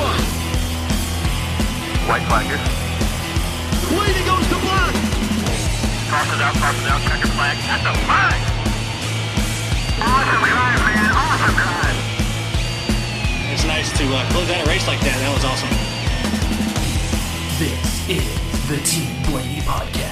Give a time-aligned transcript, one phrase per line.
[0.00, 0.22] one.
[2.08, 2.62] White flag here.
[3.86, 4.92] Sweeney goes to block.
[6.08, 7.56] Crosses out, crosses out, checker flag.
[7.68, 8.40] That's a flag!
[10.00, 11.10] Awesome drive, man.
[11.12, 11.98] Awesome drive.
[13.52, 15.16] It's nice to uh, close out a race like that.
[15.20, 15.70] That was awesome.
[17.60, 18.24] This is
[18.68, 20.09] the Team Blaney Podcast.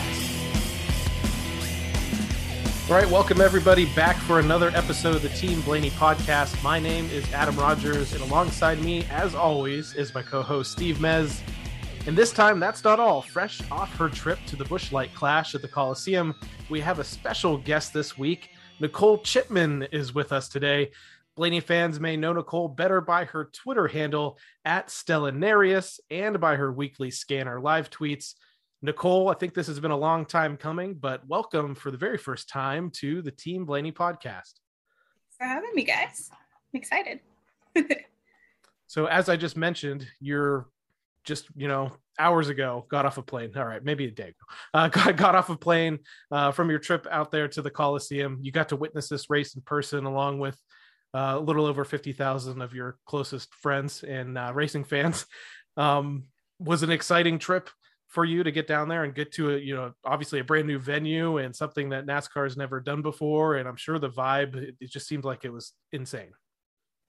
[2.89, 6.63] All right, welcome everybody back for another episode of the Team Blaney podcast.
[6.63, 10.97] My name is Adam Rogers, and alongside me, as always, is my co host Steve
[10.97, 11.39] Mez.
[12.07, 13.21] And this time, that's not all.
[13.21, 16.35] Fresh off her trip to the Busch Light Clash at the Coliseum,
[16.71, 18.53] we have a special guest this week.
[18.81, 20.91] Nicole Chipman is with us today.
[21.37, 26.73] Blaney fans may know Nicole better by her Twitter handle at Stellanarius and by her
[26.73, 28.33] weekly scanner live tweets.
[28.81, 32.17] Nicole, I think this has been a long time coming, but welcome for the very
[32.17, 34.55] first time to the Team Blaney podcast.
[34.55, 36.31] Thanks for having me, guys.
[36.33, 37.21] I'm excited.
[38.91, 40.67] So, as I just mentioned, you're
[41.23, 43.53] just, you know, hours ago got off a plane.
[43.55, 44.33] All right, maybe a day ago.
[44.73, 45.99] Uh, got, got off a plane
[46.33, 48.39] uh, from your trip out there to the Coliseum.
[48.41, 50.59] You got to witness this race in person along with
[51.13, 55.27] uh, a little over 50,000 of your closest friends and uh, racing fans.
[55.77, 56.25] Um,
[56.59, 57.69] was an exciting trip
[58.09, 60.67] for you to get down there and get to a, you know, obviously a brand
[60.67, 63.57] new venue and something that NASCAR has never done before.
[63.57, 66.33] And I'm sure the vibe, it, just seemed like it was insane.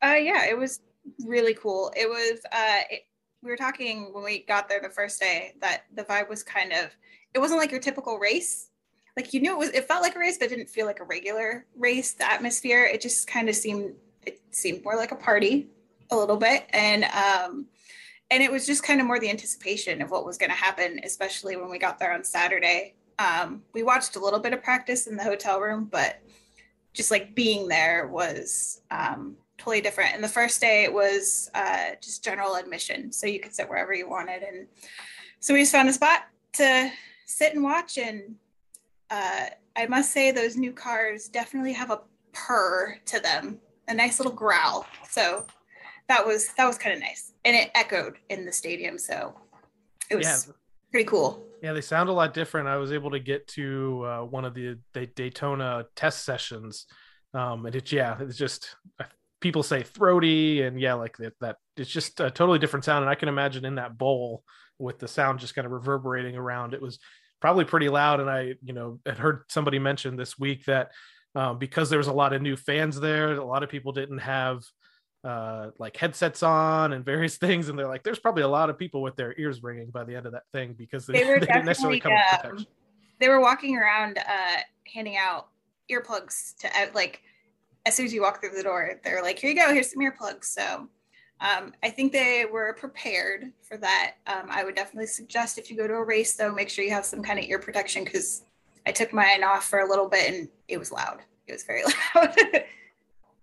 [0.04, 0.82] Uh, yeah, it was
[1.26, 1.92] really cool.
[1.96, 2.40] It was.
[2.52, 3.02] Uh, it,
[3.42, 6.74] we were talking when we got there the first day that the vibe was kind
[6.74, 6.90] of.
[7.34, 8.70] It wasn't like your typical race.
[9.16, 9.70] Like you knew it was.
[9.70, 12.14] It felt like a race, but it didn't feel like a regular race.
[12.14, 12.86] The atmosphere.
[12.86, 13.94] It just kind of seemed.
[14.26, 15.70] It seemed more like a party,
[16.12, 17.68] a little bit, and um,
[18.32, 21.00] and it was just kind of more the anticipation of what was going to happen,
[21.04, 22.94] especially when we got there on Saturday.
[23.18, 26.22] Um, we watched a little bit of practice in the hotel room, but
[26.94, 30.14] just like being there was um, totally different.
[30.16, 33.94] And the first day it was uh, just general admission, so you could sit wherever
[33.94, 34.44] you wanted.
[34.44, 34.68] And
[35.40, 36.22] so we just found a spot
[36.54, 36.92] to
[37.26, 37.98] sit and watch.
[37.98, 38.36] And
[39.10, 44.20] uh, I must say, those new cars definitely have a purr to them, a nice
[44.20, 44.86] little growl.
[45.10, 45.46] So
[46.10, 48.98] that was that was kind of nice, and it echoed in the stadium.
[48.98, 49.34] So
[50.12, 50.54] it was Yeah.
[50.92, 51.46] pretty cool.
[51.62, 52.68] Yeah, they sound a lot different.
[52.68, 56.86] I was able to get to uh, one of the, the Daytona test sessions,
[57.34, 59.06] um, and it's yeah, it's just uh,
[59.40, 61.34] people say throaty, and yeah, like that.
[61.42, 64.44] That it's just a totally different sound, and I can imagine in that bowl
[64.80, 66.74] with the sound just kind of reverberating around.
[66.74, 66.98] It was
[67.40, 70.92] probably pretty loud, and I you know had heard somebody mention this week that
[71.36, 74.20] um, because there was a lot of new fans there, a lot of people didn't
[74.20, 74.64] have
[75.24, 78.78] uh like headsets on and various things and they're like there's probably a lot of
[78.78, 81.40] people with their ears ringing by the end of that thing because they, They were
[81.40, 82.74] they didn't necessarily come definitely, with protection
[83.20, 84.58] they were walking around uh
[84.94, 85.50] handing out
[85.92, 87.22] earplugs to uh, like
[87.86, 90.02] as soon as you walk through the door they're like here you go here's some
[90.02, 90.46] earplugs.
[90.46, 90.88] So
[91.42, 94.16] um, i think they were prepared for that.
[94.28, 96.92] Um, i would definitely suggest if you go to a race though make sure you
[96.92, 98.44] have some kind of ear protection because
[98.86, 101.20] i took mine off for a little bit and it was loud.
[101.48, 101.84] It was very
[102.16, 102.64] loud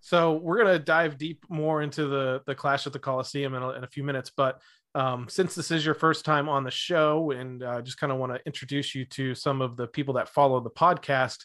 [0.07, 3.61] so we're going to dive deep more into the the clash at the coliseum in
[3.61, 4.61] a, in a few minutes but
[4.95, 8.17] um, since this is your first time on the show and uh, just kind of
[8.17, 11.39] want to introduce you to some of the people that follow the podcast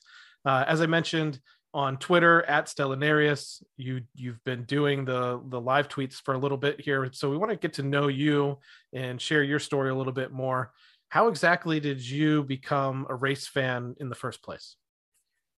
[0.45, 1.41] uh, as i mentioned
[1.75, 6.59] on twitter at stellanarius you you've been doing the the live tweets for a little
[6.59, 7.09] bit here.
[7.13, 8.59] So we want to get to know you
[8.93, 10.73] and share your story a little bit more.
[11.09, 14.77] How exactly did you become a race fan in the first place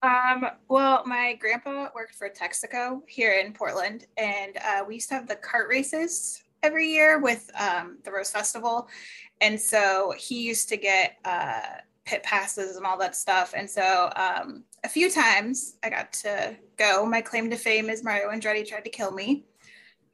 [0.05, 5.15] Um, well, my grandpa worked for Texaco here in Portland, and uh, we used to
[5.15, 8.87] have the cart races every year with um, the Rose Festival.
[9.41, 11.63] And so he used to get uh,
[12.05, 13.55] pit passes and all that stuff.
[13.57, 17.07] And so um, a few times I got to go.
[17.07, 19.47] My claim to fame is Mario Andretti tried to kill me,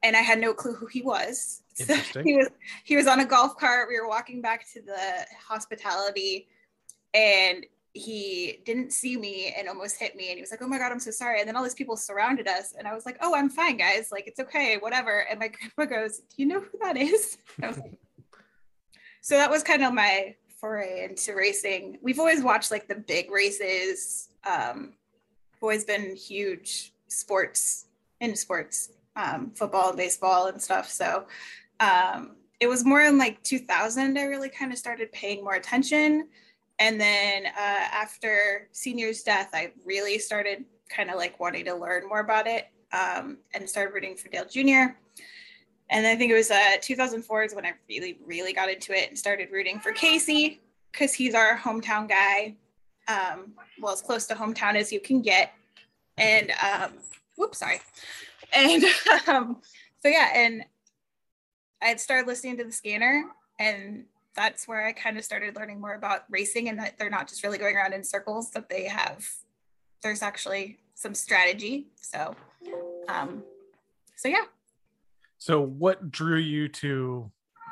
[0.05, 1.62] and I had no clue who he was.
[1.81, 2.27] So Interesting.
[2.27, 2.49] he was
[2.84, 3.89] he was on a golf cart.
[3.89, 6.47] We were walking back to the hospitality,
[7.15, 10.78] and he didn't see me and almost hit me and he was like oh my
[10.78, 11.41] god i'm so sorry.
[11.41, 14.10] And then all these people surrounded us and i was like oh i'm fine guys.
[14.13, 15.27] Like it's okay whatever.
[15.31, 17.39] And my grandpa goes do you know who that is?
[17.60, 17.75] Like-
[19.21, 21.98] so that was kind of my foray into racing.
[22.03, 24.95] We've always watched like the big races um
[25.60, 27.87] always been huge sports
[28.21, 30.89] in sports um football and baseball and stuff.
[30.89, 31.27] So
[31.81, 36.28] um it was more in like 2000 i really kind of started paying more attention
[36.80, 37.50] and then uh,
[37.92, 42.68] after senior's death, I really started kind of like wanting to learn more about it
[42.92, 44.94] um, and started rooting for Dale Jr.
[45.91, 49.10] And I think it was uh, 2004 is when I really, really got into it
[49.10, 50.60] and started rooting for Casey
[50.91, 52.56] because he's our hometown guy.
[53.09, 55.53] Um, well, as close to hometown as you can get.
[56.16, 56.92] And um,
[57.36, 57.80] whoops, sorry.
[58.54, 58.84] And
[59.28, 59.59] um,
[60.00, 60.65] so, yeah, and
[61.82, 63.24] I had started listening to the scanner,
[63.59, 64.04] and
[64.34, 67.42] that's where I kind of started learning more about racing and that they're not just
[67.42, 69.27] really going around in circles, that they have,
[70.03, 71.88] there's actually some strategy.
[71.97, 72.34] So,
[73.09, 73.42] um,
[74.16, 74.44] so yeah.
[75.38, 77.30] So, what drew you to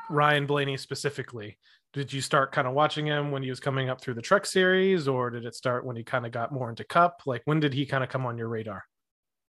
[0.09, 1.59] Ryan Blaney specifically?
[1.93, 4.47] Did you start kind of watching him when he was coming up through the Truck
[4.47, 7.23] Series, or did it start when he kind of got more into Cup?
[7.27, 8.85] Like, when did he kind of come on your radar?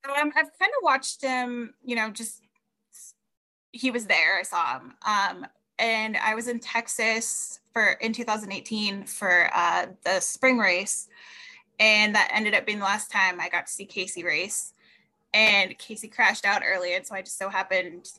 [0.05, 2.43] Um, I've kind of watched him, you know, just
[3.73, 4.39] he was there.
[4.39, 4.95] I saw him.
[5.07, 5.47] Um,
[5.79, 11.09] and I was in Texas for in 2018 for uh, the spring race,
[11.79, 14.73] and that ended up being the last time I got to see Casey race.
[15.35, 18.11] And Casey crashed out early, and so I just so happened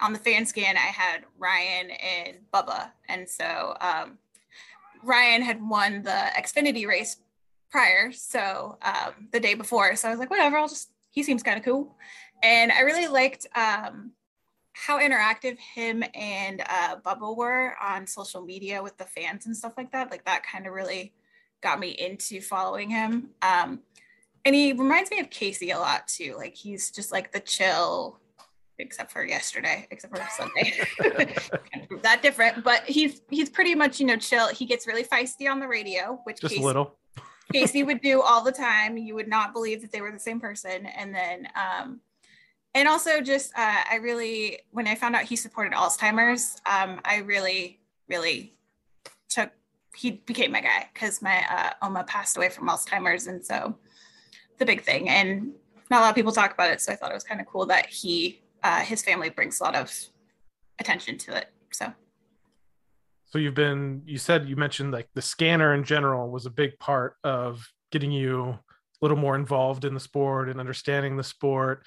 [0.00, 4.18] on the fan scan I had Ryan and Bubba, and so um,
[5.02, 7.18] Ryan had won the Xfinity race
[7.70, 9.96] prior, so um, the day before.
[9.96, 11.96] So I was like, whatever, I'll just he seems kind of cool,
[12.42, 14.12] and I really liked um,
[14.76, 19.72] how interactive him and uh, Bubba were on social media with the fans and stuff
[19.78, 20.10] like that.
[20.10, 21.14] Like that kind of really
[21.62, 23.30] got me into following him.
[23.40, 23.80] Um,
[24.44, 26.34] and he reminds me of Casey a lot too.
[26.36, 28.20] Like he's just like the chill,
[28.78, 30.74] except for yesterday, except for Sunday.
[32.02, 34.48] that different, but he's he's pretty much you know chill.
[34.48, 36.96] He gets really feisty on the radio, which Just Casey, a little.
[37.50, 38.98] Casey would do all the time.
[38.98, 40.84] You would not believe that they were the same person.
[40.84, 42.00] And then um,
[42.76, 47.18] and also just uh, I really when I found out he supported Alzheimer's, um, I
[47.24, 48.54] really really
[49.30, 49.50] took
[49.96, 53.76] he became my guy because my uh, Oma passed away from Alzheimer's, and so
[54.58, 55.52] the big thing, and
[55.90, 57.46] not a lot of people talk about it, so I thought it was kind of
[57.46, 59.90] cool that he uh, his family brings a lot of
[60.78, 61.48] attention to it.
[61.72, 61.90] So
[63.24, 66.78] So you've been you said you mentioned like the scanner in general was a big
[66.78, 68.60] part of getting you a
[69.00, 71.86] little more involved in the sport and understanding the sport.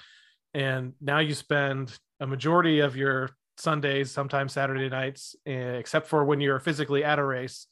[0.54, 6.24] And now you spend a majority of your Sundays, sometimes Saturday nights, eh, except for
[6.24, 7.66] when you're physically at a race,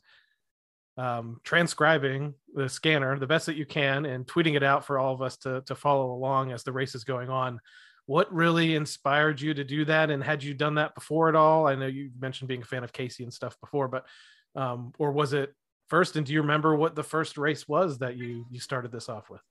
[0.97, 5.15] um, transcribing the scanner the best that you can and tweeting it out for all
[5.15, 7.61] of us to, to follow along as the race is going on.
[8.07, 10.11] What really inspired you to do that?
[10.11, 11.67] And had you done that before at all?
[11.67, 14.07] I know you mentioned being a fan of Casey and stuff before, but
[14.55, 15.55] um, or was it
[15.89, 16.17] first?
[16.17, 19.31] And do you remember what the first race was that you you started this off
[19.31, 19.43] with?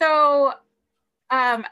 [0.00, 0.52] So,
[1.30, 1.64] um,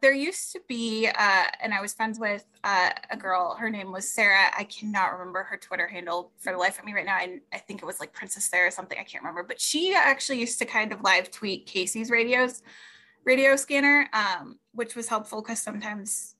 [0.00, 3.54] there used to be, uh, and I was friends with uh, a girl.
[3.54, 4.50] Her name was Sarah.
[4.56, 7.18] I cannot remember her Twitter handle for the life of me right now.
[7.20, 8.98] And I think it was like Princess Sarah or something.
[8.98, 9.42] I can't remember.
[9.42, 12.62] But she actually used to kind of live tweet Casey's radios,
[13.24, 16.34] radio scanner, um, which was helpful because sometimes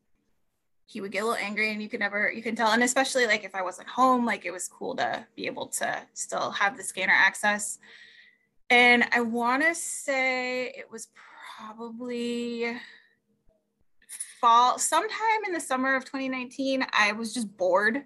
[0.86, 3.24] he would get a little angry and you could never you can tell and especially
[3.24, 6.76] like if i wasn't home like it was cool to be able to still have
[6.76, 7.78] the scanner access
[8.70, 11.06] and i want to say it was
[11.56, 12.76] probably
[14.40, 18.04] fall sometime in the summer of 2019 i was just bored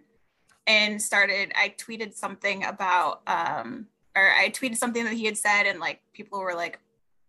[0.67, 3.87] and started i tweeted something about um
[4.17, 6.79] or i tweeted something that he had said and like people were like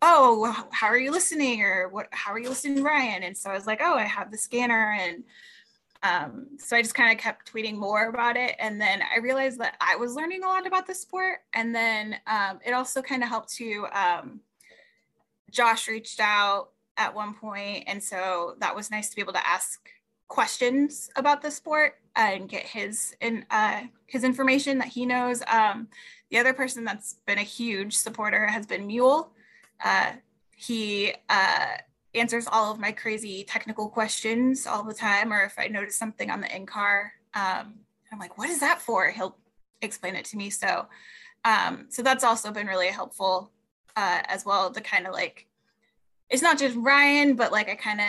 [0.01, 1.61] oh how are you listening?
[1.61, 3.23] Or what how are you listening ryan?
[3.23, 4.95] And so i was like oh i have the scanner.
[4.99, 5.23] And
[6.03, 8.55] um, so i just kind of kept tweeting more about it.
[8.59, 11.39] And then i realized that i was learning a lot about the sport.
[11.53, 14.41] And then um, it also kind of helped to um,
[15.49, 19.47] josh reached out at one point and so that was nice to be able to
[19.47, 19.89] ask
[20.27, 25.43] questions about the sport and get his in uh, his information that he knows.
[25.47, 25.87] Um,
[26.31, 29.31] the other person that's been a huge supporter has been mule.
[29.83, 30.13] Uh,
[30.55, 31.67] he uh,
[32.13, 36.31] answers all of my crazy technical questions all the time or if i notice something
[36.31, 37.73] on the in-car um,
[38.11, 39.09] i'm like what is that for?
[39.09, 39.37] He'll
[39.81, 40.49] explain it to me.
[40.49, 40.87] So
[41.43, 43.51] um, so that's also been really helpful
[43.95, 45.47] uh, as well to kind of like
[46.29, 48.07] it's not just Ryan, but like I kind of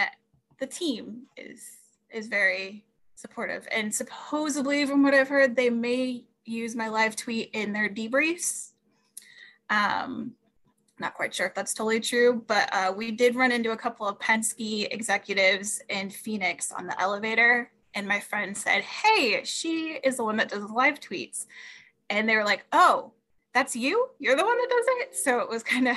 [0.59, 1.63] the team is
[2.11, 3.67] is very supportive.
[3.73, 8.71] And supposedly, from what I've heard, they may use my live tweet in their debriefs.
[9.69, 10.33] Um,
[10.99, 14.07] not quite sure if that's totally true, but uh, we did run into a couple
[14.07, 17.71] of Penske executives in Phoenix on the elevator.
[17.95, 21.47] And my friend said, Hey, she is the one that does the live tweets.
[22.09, 23.13] And they were like, Oh,
[23.53, 24.09] that's you?
[24.19, 25.17] You're the one that does it?
[25.17, 25.97] So it was kind of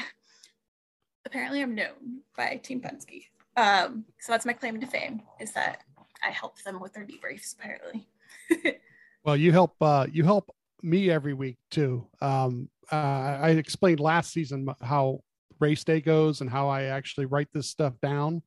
[1.26, 3.26] apparently I'm known by Team Penske.
[3.58, 5.84] Um, so that's my claim to fame is that
[6.24, 8.08] I help them with their debriefs apparently.
[9.24, 10.50] Well, you help uh, you help
[10.82, 12.08] me every week too.
[12.22, 12.96] Um, uh,
[13.42, 15.20] I explained last season how
[15.60, 18.42] race day goes and how I actually write this stuff down.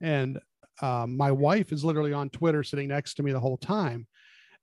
[0.00, 0.40] And
[0.82, 4.06] um, my wife is literally on Twitter sitting next to me the whole time,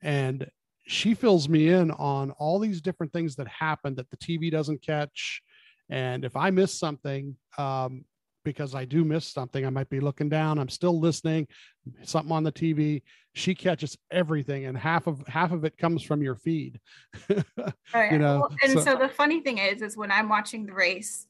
[0.01, 0.47] and
[0.87, 4.85] she fills me in on all these different things that happen that the TV doesn't
[4.85, 5.41] catch.
[5.89, 8.05] And if I miss something, um,
[8.43, 9.65] because I do miss something.
[9.65, 11.47] I might be looking down, I'm still listening,
[12.03, 13.01] something on the TV.
[13.33, 16.79] She catches everything, and half of half of it comes from your feed.
[17.93, 18.11] Yeah.
[18.11, 20.73] you know, Well, and so- so, the funny thing is, is when I'm watching the
[20.73, 21.25] race,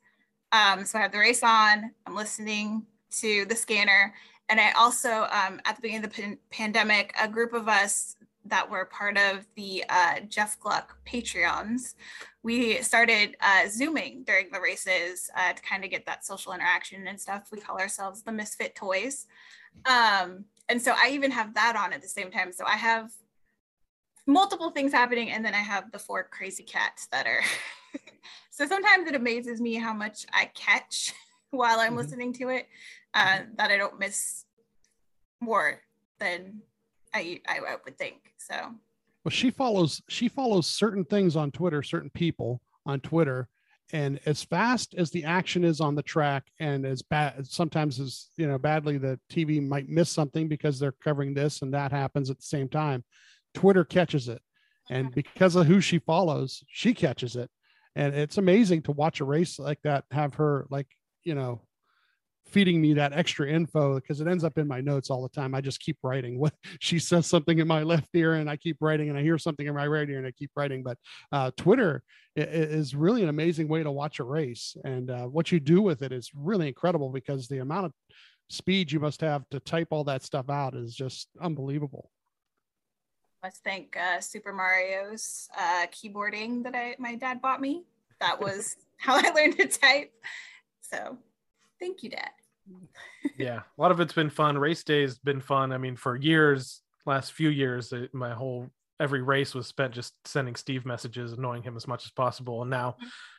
[0.51, 2.85] um, so I have the race on, I'm listening
[3.21, 4.13] to the scanner,
[4.49, 8.14] and I also, um, at the beginning of the pan- pandemic, a group of us
[8.45, 11.95] that were part of the uh, Jeff Gluck Patreons,
[12.43, 17.07] we started uh, zooming during the races uh, to kind of get that social interaction
[17.07, 17.47] and stuff.
[17.51, 19.25] We call ourselves the Misfit Toys,
[19.85, 22.51] um, and so I even have that on at the same time.
[22.51, 23.11] So I have
[24.27, 27.41] multiple things happening and then i have the four crazy cats that are
[28.49, 31.13] so sometimes it amazes me how much i catch
[31.51, 31.97] while i'm Mhm.
[31.97, 32.67] listening to it
[33.13, 34.45] uh, that i don't miss
[35.39, 35.81] more
[36.19, 36.61] than
[37.15, 38.55] I, I would think so.
[39.23, 43.47] Well she follows she follows certain things on twitter certain people on twitter
[43.91, 48.29] and as fast as the action is on the track and as bad sometimes as
[48.37, 52.29] you know badly the tv might miss something because they're covering this and that happens
[52.29, 53.03] at the same time
[53.55, 54.41] twitter catches it.
[54.91, 57.49] And because of who she follows she catches it.
[57.95, 60.87] And it's amazing to watch a race like that have her like
[61.23, 61.61] you know
[62.45, 65.55] feeding me that extra info because it ends up in my notes all the time.
[65.55, 68.77] I just keep writing what she says something in my left ear and i keep
[68.79, 70.83] writing and i hear something in my right ear and i keep writing.
[70.83, 70.97] But
[71.31, 72.03] uh, twitter
[72.35, 76.01] is really an amazing way to watch a race and uh, what you do with
[76.01, 77.93] it is really incredible because the amount of
[78.49, 82.09] speed you must have to type all that stuff out is just unbelievable.
[83.43, 87.83] Let's thank uh, super mario's uh, keyboarding that i my dad bought me.
[88.19, 90.11] That was how i learned to type.
[90.81, 91.17] So
[91.85, 92.31] thank you dad
[93.37, 94.57] yeah, a lot of it's been fun.
[94.57, 95.71] Race day's been fun.
[95.71, 100.55] I mean, for years, last few years, my whole every race was spent just sending
[100.55, 102.61] Steve messages, annoying him as much as possible.
[102.61, 102.95] And now,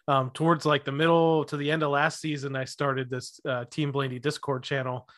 [0.07, 3.65] um, towards like the middle to the end of last season, I started this uh,
[3.71, 5.09] Team Blaney Discord channel.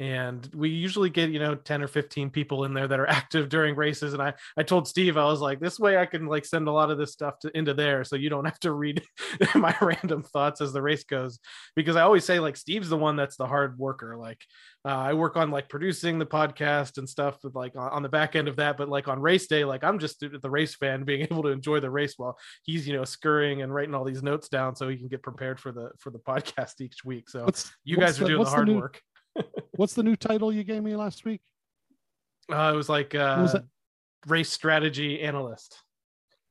[0.00, 3.50] And we usually get, you know, 10 or 15 people in there that are active
[3.50, 4.14] during races.
[4.14, 6.72] And I, I told Steve, I was like, this way I can like send a
[6.72, 8.02] lot of this stuff to, into there.
[8.02, 9.02] So you don't have to read
[9.54, 11.38] my random thoughts as the race goes
[11.76, 14.16] because I always say like Steve's the one that's the hard worker.
[14.16, 14.42] Like
[14.86, 18.36] uh, I work on like producing the podcast and stuff, like on, on the back
[18.36, 18.78] end of that.
[18.78, 21.50] But like on race day, like I'm just the the race fan, being able to
[21.50, 24.88] enjoy the race while he's you know scurrying and writing all these notes down so
[24.88, 27.28] he can get prepared for the for the podcast each week.
[27.28, 29.02] So what's you guys are doing the hard new, work.
[29.80, 31.40] What's the new title you gave me last week
[32.52, 33.56] Uh, it was like uh, was
[34.26, 35.82] race strategy analyst.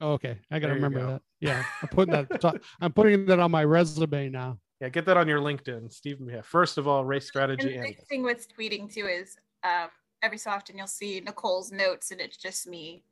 [0.01, 1.07] oh, okay i gotta There remember go.
[1.13, 2.27] that yeah i'm putting that
[2.81, 6.17] i'm putting that on my resume now Yeah, get that on your LinkedIn, Steve.
[6.25, 7.75] Yeah, first of all, race strategy.
[7.75, 8.09] And strategy the nice analyst.
[8.09, 9.37] thing with tweeting too is
[9.69, 9.89] um,
[10.23, 13.03] every so often you'll see Nicole's notes and it's just me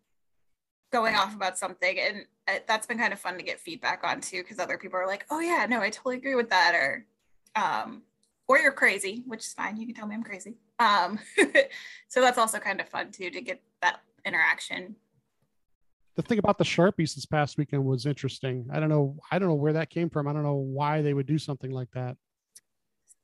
[0.93, 1.95] going off about something.
[1.99, 4.97] And uh, that's been kind of fun to get feedback on too, because other people
[4.97, 6.71] are like, oh yeah, no, I totally agree with that.
[6.73, 7.05] Or,
[7.63, 8.03] um,
[8.47, 9.77] or you're crazy, which is fine.
[9.77, 10.55] You can tell me I'm crazy.
[10.79, 11.19] Um,
[12.07, 14.95] so that's also kind of fun too, to get that interaction.
[16.15, 19.47] the thing about the sharpies this past weekend was interesting i don't know i don't
[19.47, 22.17] know where that came from i don't know why they would do something like that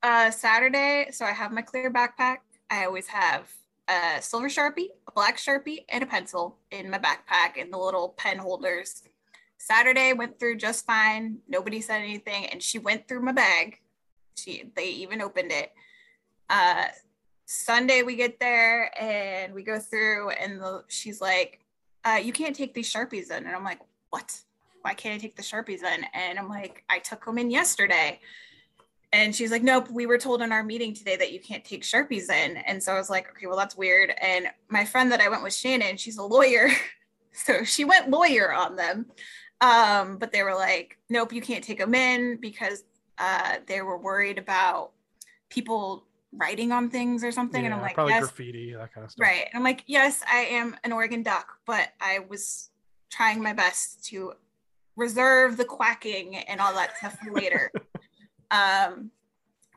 [0.04, 2.40] Uh, Saturday, so I have my clear backpack.
[2.70, 3.50] I always have
[3.88, 8.10] a silver sharpie, a black sharpie, and a pencil in my backpack in the little
[8.10, 9.04] pen holders.
[9.58, 11.38] Saturday went through just fine.
[11.48, 13.80] Nobody said anything, and she went through my bag.
[14.36, 15.72] She they even opened it.
[16.50, 16.86] Uh,
[17.46, 21.60] Sunday we get there and we go through, and the, she's like,
[22.06, 24.40] uh, "You can't take these sharpies in," and I'm like, "What?
[24.82, 28.20] Why can't I take the sharpies in?" And I'm like, "I took them in yesterday."
[29.14, 31.84] And she's like, nope, we were told in our meeting today that you can't take
[31.84, 32.58] Sharpies in.
[32.58, 34.12] And so I was like, okay, well, that's weird.
[34.20, 36.70] And my friend that I went with, Shannon, she's a lawyer.
[37.36, 39.08] So she went lawyer on them.
[39.60, 42.84] Um, but they were like, nope, you can't take them in because
[43.18, 44.92] uh, they were worried about
[45.50, 46.06] people
[46.36, 47.66] writing on things or something.
[47.66, 49.22] and I'm like, probably yes, graffiti, that kind of stuff.
[49.22, 49.46] Right.
[49.52, 52.70] And I'm like, yes, I am an Oregon duck, but I was
[53.12, 54.34] trying my best to
[54.96, 57.72] reserve the quacking and all that stuff for later.
[58.52, 59.12] um,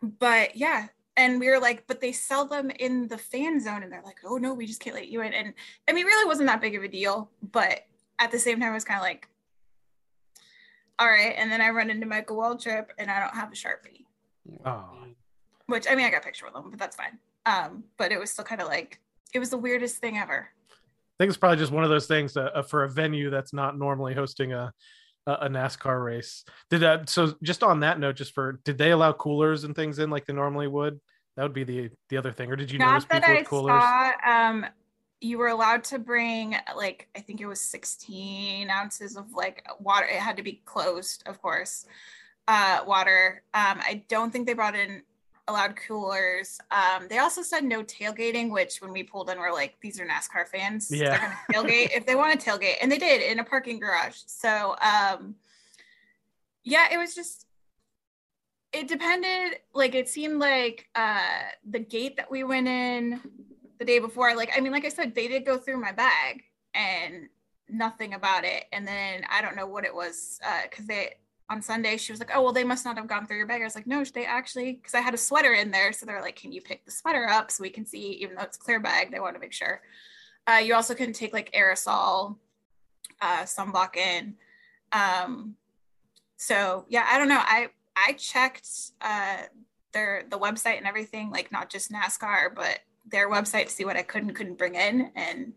[0.02, 0.86] but yeah.
[1.18, 3.82] And we were like, but they sell them in the fan zone.
[3.82, 5.32] And they're like, oh no, we just can't let you in.
[5.32, 5.54] And
[5.88, 7.30] I mean, really wasn't that big of a deal.
[7.52, 7.86] But
[8.18, 9.28] at the same time, I was kind of like,
[10.98, 11.34] all right.
[11.36, 14.04] And then I run into Michael Waltrip and I don't have a Sharpie
[14.64, 14.90] Oh,
[15.66, 17.18] which I mean, I got a picture with them, but that's fine.
[17.46, 19.00] Um, but it was still kind of like
[19.34, 20.48] it was the weirdest thing ever.
[20.70, 23.52] I think it's probably just one of those things uh, uh, for a venue that's
[23.52, 24.72] not normally hosting a
[25.26, 26.44] a NASCAR race.
[26.70, 27.08] Did that?
[27.08, 30.24] So just on that note, just for did they allow coolers and things in like
[30.26, 31.00] they normally would?
[31.36, 32.50] That would be the the other thing.
[32.52, 33.82] Or did you notice Not that people I with coolers?
[33.82, 34.12] saw.
[34.24, 34.66] Um,
[35.20, 40.06] you were allowed to bring like I think it was 16 ounces of like water.
[40.06, 41.86] It had to be closed, of course.
[42.48, 43.42] Uh, water.
[43.54, 45.02] Um, I don't think they brought in
[45.48, 46.60] allowed coolers.
[46.70, 50.06] Um, they also said no tailgating, which when we pulled in, we're like, these are
[50.06, 50.90] NASCAR fans.
[50.90, 51.10] Yeah.
[51.10, 54.18] They're gonna tailgate if they want to tailgate, and they did in a parking garage.
[54.26, 55.34] So um,
[56.62, 57.46] yeah, it was just
[58.72, 59.58] it depended.
[59.72, 61.20] Like it seemed like uh,
[61.68, 63.20] the gate that we went in
[63.78, 64.34] the day before.
[64.36, 66.42] Like I mean, like I said, they did go through my bag
[66.74, 67.28] and
[67.68, 68.64] nothing about it.
[68.72, 71.14] And then I don't know what it was because they
[71.48, 73.60] on Sunday, she was like, "Oh, well, they must not have gone through your bag."
[73.60, 76.20] I was like, "No, they actually," because I had a sweater in there, so they're
[76.20, 78.80] like, "Can you pick the sweater up so we can see?" Even though it's clear
[78.80, 79.80] bag, they want to make sure.
[80.46, 82.36] Uh, you also can take like aerosol,
[83.20, 84.36] uh, sunblock in.
[84.92, 85.56] Um,
[86.36, 87.40] so yeah, I don't know.
[87.40, 88.68] I I checked
[89.00, 89.42] uh,
[89.92, 93.96] their the website and everything, like not just NASCAR, but their website to see what
[93.96, 95.52] I could and couldn't bring in, and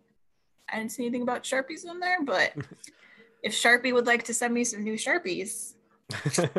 [0.72, 2.24] I didn't see anything about sharpies on there.
[2.24, 2.54] But
[3.44, 5.74] if Sharpie would like to send me some new sharpies,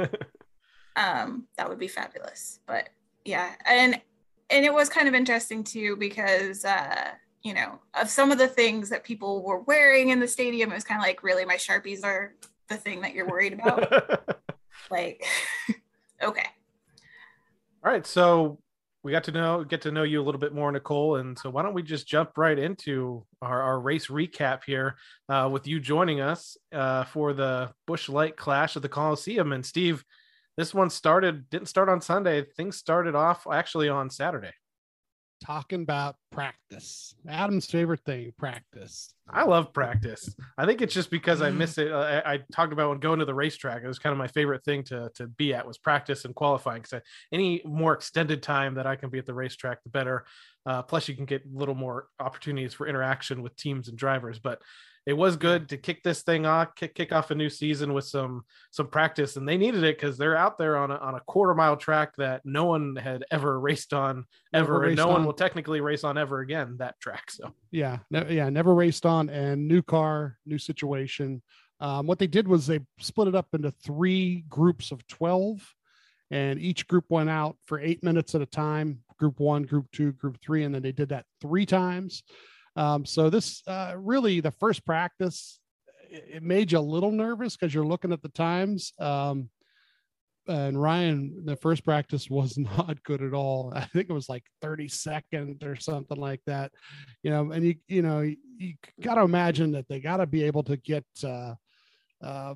[0.96, 2.88] um that would be fabulous but
[3.24, 4.00] yeah and
[4.50, 7.10] and it was kind of interesting too because uh
[7.42, 10.74] you know of some of the things that people were wearing in the stadium it
[10.74, 12.34] was kind of like really my sharpies are
[12.68, 13.92] the thing that you're worried about
[14.90, 15.24] like
[16.22, 16.46] okay
[17.82, 18.58] All right, so
[19.02, 21.48] we got to know get to know you a little bit more, Nicole, and so
[21.48, 24.96] why don't we just jump right into our, our race recap here
[25.28, 29.52] uh, with you joining us uh, for the Busch Light Clash at the Coliseum.
[29.52, 30.04] And Steve,
[30.56, 32.44] this one started didn't start on Sunday.
[32.56, 34.52] Things started off actually on Saturday.
[35.44, 37.14] Talking about practice.
[37.26, 39.14] Adam's favorite thing, practice.
[39.28, 40.34] I love practice.
[40.58, 41.90] I think it's just because I miss it.
[41.90, 43.82] I, I talked about when going to the racetrack.
[43.82, 46.82] It was kind of my favorite thing to to be at was practice and qualifying.
[46.82, 50.26] Because any more extended time that I can be at the racetrack, the better.
[50.66, 54.38] Uh, plus, you can get a little more opportunities for interaction with teams and drivers.
[54.38, 54.60] But
[55.10, 58.04] it was good to kick this thing off, kick kick off a new season with
[58.04, 61.20] some some practice, and they needed it because they're out there on a, on a
[61.26, 65.12] quarter mile track that no one had ever raced on Never ever, and no raced
[65.12, 67.28] one will technically race on ever again that track.
[67.32, 71.42] So Yeah, no, yeah, never raced on and new car, new situation.
[71.80, 75.74] Um, what they did was they split it up into three groups of 12,
[76.30, 80.12] and each group went out for eight minutes at a time group one, group two,
[80.12, 82.22] group three, and then they did that three times.
[82.76, 85.60] Um, so, this uh, really the first practice,
[86.10, 88.92] it, it made you a little nervous because you're looking at the times.
[88.98, 89.50] Um,
[90.46, 93.72] and Ryan, the first practice was not good at all.
[93.74, 96.72] I think it was like 32nd or something like that.
[97.22, 100.26] You know, and you you know you, you got to imagine that they got to
[100.26, 101.54] be able to get uh,
[102.22, 102.54] uh,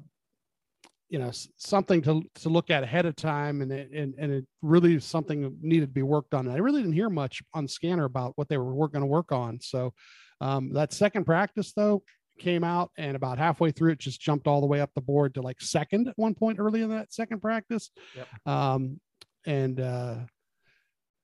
[1.15, 4.45] you know something to to look at ahead of time, and it, and and it
[4.63, 6.49] really is something needed to be worked on.
[6.49, 9.61] I really didn't hear much on Scanner about what they were going to work on.
[9.61, 9.95] So
[10.41, 12.03] um, that second practice though
[12.41, 15.35] came out and about halfway through it just jumped all the way up the board
[15.35, 18.27] to like second at one point early in that second practice Yep.
[18.47, 19.01] um,
[19.47, 20.17] and uh,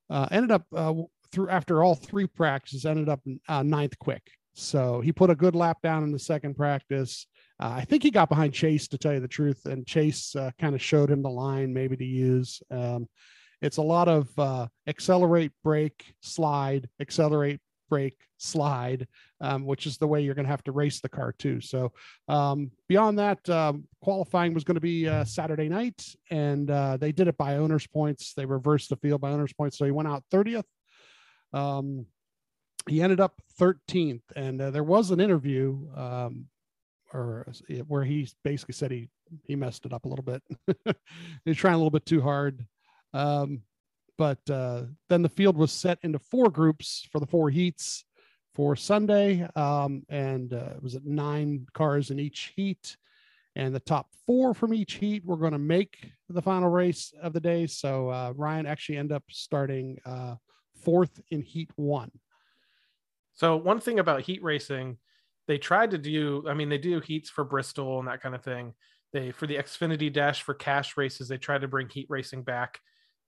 [0.09, 0.95] uh, ended up uh,
[1.33, 4.23] through after all three practices ended up uh, ninth quick
[4.55, 7.27] so he put a good lap down in the second practice
[7.61, 10.51] uh, i think he got behind chase to tell you the truth and chase uh,
[10.59, 13.09] kind of showed him the line maybe to use um,
[13.63, 19.07] it's a lot of uh, accelerate brake slide accelerate brake slide
[19.41, 21.61] um, which is the way you're going to have to race the car too.
[21.61, 21.93] So
[22.29, 27.13] um, beyond that, um, qualifying was going to be uh, Saturday night, and uh, they
[27.13, 28.35] did it by owners' points.
[28.35, 30.65] They reversed the field by owners' points, so he went out 30th.
[31.53, 32.07] Um,
[32.89, 36.47] he ended up 13th, and uh, there was an interview um,
[37.13, 37.47] or
[37.87, 39.09] where he basically said he
[39.45, 40.43] he messed it up a little bit.
[41.45, 42.67] He's trying a little bit too hard.
[43.13, 43.63] Um,
[44.19, 48.05] but uh, then the field was set into four groups for the four heats
[48.55, 52.97] for Sunday, um, and uh, it was at nine cars in each heat.
[53.57, 57.33] And the top four from each heat were going to make the final race of
[57.33, 57.67] the day.
[57.67, 60.37] So uh, Ryan actually ended up starting uh,
[60.83, 62.11] fourth in heat one.
[63.35, 64.99] So one thing about heat racing,
[65.51, 66.45] they tried to do.
[66.49, 68.73] I mean, they do heats for Bristol and that kind of thing.
[69.13, 72.79] They for the Xfinity Dash for cash races, they tried to bring heat racing back,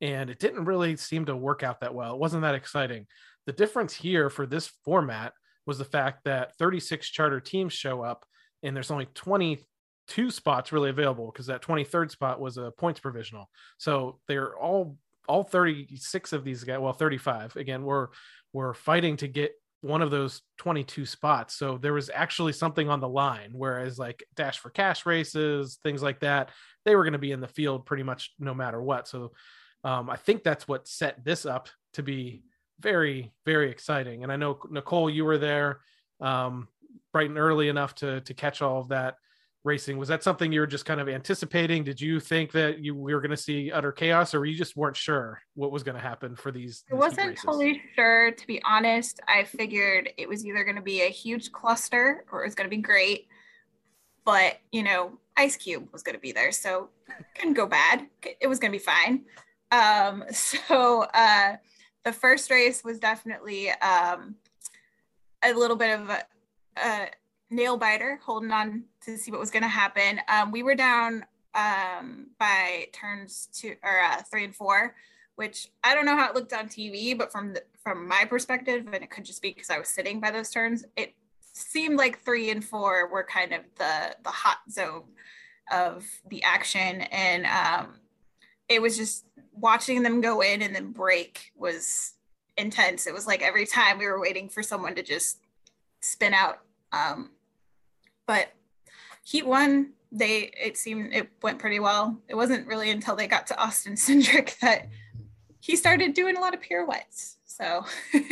[0.00, 2.14] and it didn't really seem to work out that well.
[2.14, 3.08] It wasn't that exciting.
[3.46, 5.32] The difference here for this format
[5.66, 8.24] was the fact that 36 charter teams show up,
[8.62, 13.50] and there's only 22 spots really available because that 23rd spot was a points provisional.
[13.78, 18.10] So they're all all 36 of these guys, well, 35 again, were
[18.52, 21.54] were fighting to get one of those 22 spots.
[21.54, 23.50] So there was actually something on the line.
[23.52, 26.50] Whereas like dash for cash races, things like that,
[26.84, 29.08] they were going to be in the field pretty much no matter what.
[29.08, 29.32] So
[29.84, 32.44] um, I think that's what set this up to be
[32.80, 34.22] very, very exciting.
[34.22, 35.80] And I know Nicole, you were there
[36.20, 36.68] um,
[37.12, 39.16] bright and early enough to to catch all of that.
[39.64, 39.96] Racing.
[39.96, 41.84] Was that something you were just kind of anticipating?
[41.84, 44.76] Did you think that you we were going to see utter chaos, or you just
[44.76, 46.84] weren't sure what was going to happen for these?
[46.90, 49.20] I these heat wasn't totally sure, to be honest.
[49.28, 52.68] I figured it was either going to be a huge cluster or it was going
[52.68, 53.28] to be great.
[54.24, 56.52] But, you know, Ice Cube was going to be there.
[56.52, 58.06] So it couldn't go bad.
[58.40, 59.24] It was going to be fine.
[59.70, 61.56] Um, so uh,
[62.04, 64.36] the first race was definitely um,
[65.42, 66.24] a little bit of a,
[66.76, 67.08] a
[67.52, 70.20] nail biter, holding on to see what was going to happen.
[70.28, 74.94] Um, we were down um, by turns two or uh, three and four
[75.36, 78.86] which I don't know how it looked on TV, but from the, from my perspective,
[78.86, 82.20] and it could just be because I was sitting by those turns, it seemed like
[82.20, 85.04] three and four were kind of the the hot zone
[85.72, 87.94] of the action, and um,
[88.68, 92.14] it was just watching them go in and then break was
[92.56, 93.06] intense.
[93.06, 95.38] It was like every time we were waiting for someone to just
[96.00, 96.60] spin out.
[96.92, 97.30] Um,
[98.26, 98.48] but
[99.24, 102.18] Heat one, they it seemed it went pretty well.
[102.28, 104.88] It wasn't really until they got to Austin Cindric that
[105.60, 107.36] he started doing a lot of pirouettes.
[107.44, 107.84] So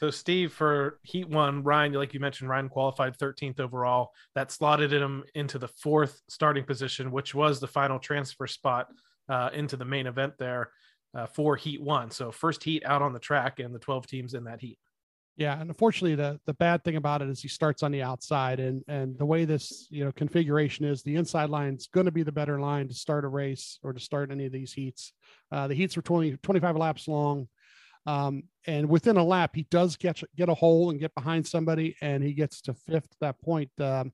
[0.00, 4.12] So Steve, for Heat One, Ryan, like you mentioned, Ryan qualified 13th overall.
[4.34, 8.88] That slotted him into the fourth starting position, which was the final transfer spot
[9.28, 10.70] uh, into the main event there
[11.14, 12.10] uh, for Heat One.
[12.10, 14.78] So first heat out on the track, and the 12 teams in that heat.
[15.40, 18.60] Yeah, and unfortunately, the the bad thing about it is he starts on the outside,
[18.60, 22.12] and and the way this you know configuration is, the inside line is going to
[22.12, 25.14] be the better line to start a race or to start any of these heats.
[25.50, 27.48] Uh, the heats were 20 25 laps long,
[28.04, 31.96] um, and within a lap, he does get get a hole and get behind somebody,
[32.02, 33.70] and he gets to fifth at that point.
[33.80, 34.12] Um,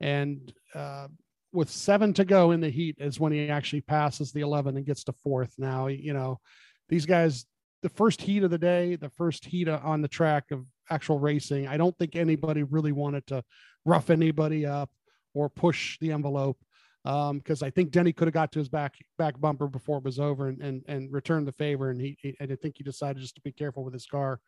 [0.00, 1.06] and uh,
[1.52, 4.84] with seven to go in the heat is when he actually passes the 11 and
[4.84, 5.54] gets to fourth.
[5.56, 6.40] Now, you know,
[6.88, 7.46] these guys
[7.82, 11.68] the first heat of the day, the first heat on the track of actual racing.
[11.68, 13.42] I don't think anybody really wanted to
[13.84, 14.90] rough anybody up
[15.34, 16.58] or push the envelope
[17.04, 20.04] because um, I think Denny could have got to his back back bumper before it
[20.04, 21.90] was over and and, and returned the favor.
[21.90, 24.40] And he, he I think he decided just to be careful with his car.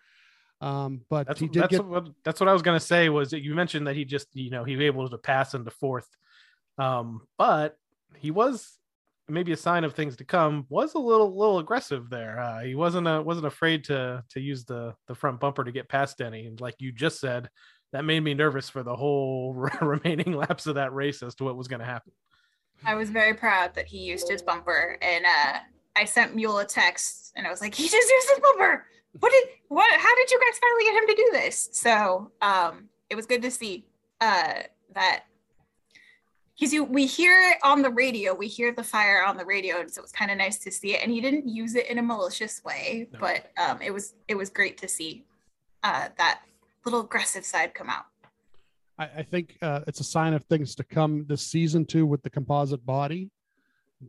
[0.60, 3.30] Um, but That's, he did that's get what that's what I was gonna say was
[3.30, 6.08] that you mentioned that he just you know he was able to pass into fourth,
[6.76, 7.78] um, but
[8.16, 8.78] he was
[9.30, 12.38] maybe a sign of things to come was a little little aggressive there.
[12.38, 16.18] Uh, he wasn't wasn't afraid to to use the the front bumper to get past
[16.18, 17.48] Denny, and like you just said,
[17.92, 21.56] that made me nervous for the whole remaining laps of that race as to what
[21.56, 22.12] was going to happen.
[22.84, 25.58] I was very proud that he used his bumper, and uh,
[25.96, 28.86] I sent Mule a text, and I was like, "He just used his bumper.
[29.18, 29.90] What did what?
[29.98, 33.42] How did you guys finally get him to do this?" So um, it was good
[33.42, 33.86] to see
[34.20, 34.62] uh,
[34.94, 35.24] that
[36.60, 39.80] because you we hear it on the radio, we hear the fire on the radio,
[39.80, 41.02] and so it was kind of nice to see it.
[41.02, 43.18] And he didn't use it in a malicious way, No.
[43.18, 45.24] but um, it was it was great to see
[45.82, 46.42] uh, that
[46.84, 48.04] little aggressive side come out.
[48.98, 52.22] I, I think uh, it's a sign of things to come this season too with
[52.22, 53.30] the composite body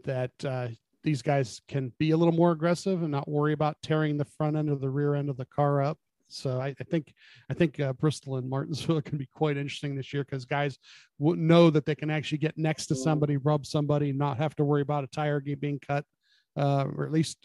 [0.04, 0.68] that uh,
[1.04, 4.58] these guys can be a little more aggressive and not worry about tearing the front
[4.58, 5.98] end or the rear end of the car up.
[6.34, 7.14] So I, I think
[7.50, 10.78] I think uh, Bristol and Martinsville can be quite interesting this year because guys
[11.20, 14.64] will know that they can actually get next to somebody, rub somebody, not have to
[14.64, 16.06] worry about a tire being cut,
[16.58, 17.38] uh, or at least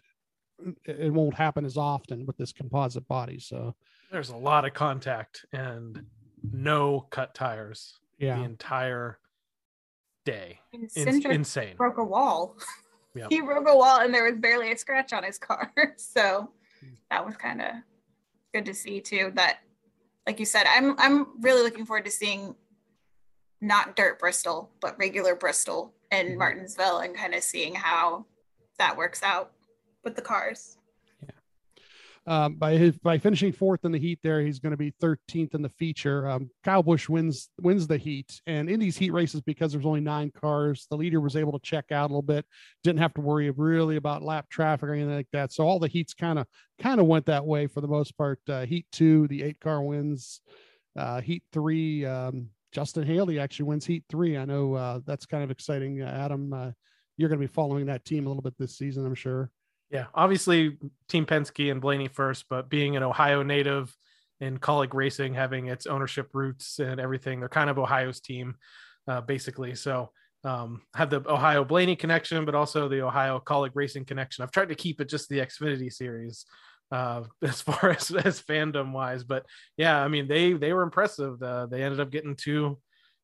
[0.84, 3.38] it it won't happen as often with this composite body.
[3.38, 3.74] So
[4.10, 6.04] There's a lot of contact and
[6.52, 9.18] no cut tires the entire
[10.24, 10.60] day.
[10.72, 11.76] And It's Cindric insane.
[11.76, 12.56] broke a wall.
[13.14, 13.28] Yep.
[13.30, 15.72] He broke a wall, and there was barely a scratch on his car.
[15.96, 16.50] So
[17.10, 17.68] that was kind of
[18.56, 19.32] good to see too.
[19.34, 19.58] That,
[20.26, 22.54] like you said, I'm I'm really looking forward to seeing
[23.60, 26.38] not dirt Bristol, but regular Bristol and Mhm.
[26.38, 28.24] Martinsville, and kind of seeing how
[28.78, 29.52] that works out
[30.04, 30.78] with the cars.
[32.26, 35.54] Um, by his by finishing fourth in the heat there he's going to be 13th
[35.54, 36.28] in the feature.
[36.28, 40.00] Um, kyle busch wins wins the heat and in these heat races because there's only
[40.00, 40.86] nine cars.
[40.90, 42.44] The leader was able to check out a little bit
[42.82, 45.52] didn't have to worry really about lap traffic or anything like that.
[45.52, 46.46] So all the heats kind of
[46.80, 48.40] kind of went that way for the most part.
[48.48, 50.40] Uh, heat two the eight car wins.
[50.98, 54.36] Uh, heat three um, justin haley actually wins heat three.
[54.36, 56.02] I know uh, that's kind of exciting.
[56.02, 56.70] Uh, adam uh,
[57.16, 59.50] you're going to be following that team a little bit this season i'm sure
[59.90, 63.96] Yeah, obviously Team Penske and Blaney first, but being an Ohio native
[64.40, 68.56] and Kaulig Racing, having its ownership roots and everything, they're kind of Ohio's team,
[69.06, 69.74] uh, basically.
[69.74, 70.10] So
[70.44, 74.42] um, have the Ohio Blaney connection, but also the Ohio Kaulig Racing connection.
[74.42, 76.44] I've tried to keep it just the Xfinity series
[76.90, 79.46] uh, as far as as fandom wise, but
[79.76, 81.42] yeah, I mean they they were impressive.
[81.42, 82.78] Uh, they ended up getting two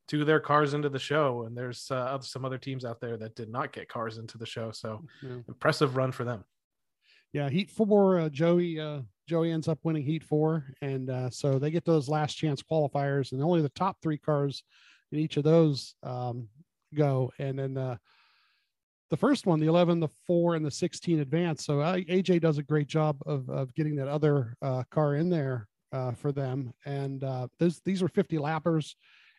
[0.09, 3.17] two of their cars into the show, and there's uh, some other teams out there
[3.17, 4.73] that did not get cars into the show.
[4.73, 5.39] So Yeah.
[5.49, 6.45] impressive run for them.
[7.33, 8.21] Yeah, Heat Four.
[8.21, 12.09] Uh, Joey uh, Joey ends up winning Heat Four, and uh, so they get those
[12.09, 14.63] last chance qualifiers, and only the top three cars
[15.13, 16.49] in each of those um,
[16.95, 17.33] go.
[17.39, 17.97] And then uh,
[19.11, 21.65] the first one, the 11, the four, and the 16 advance.
[21.67, 25.29] So uh, AJ does a great job of, of getting that other uh, car in
[25.29, 26.73] there uh, for them.
[26.87, 28.95] And uh, those, these are 50 lappers.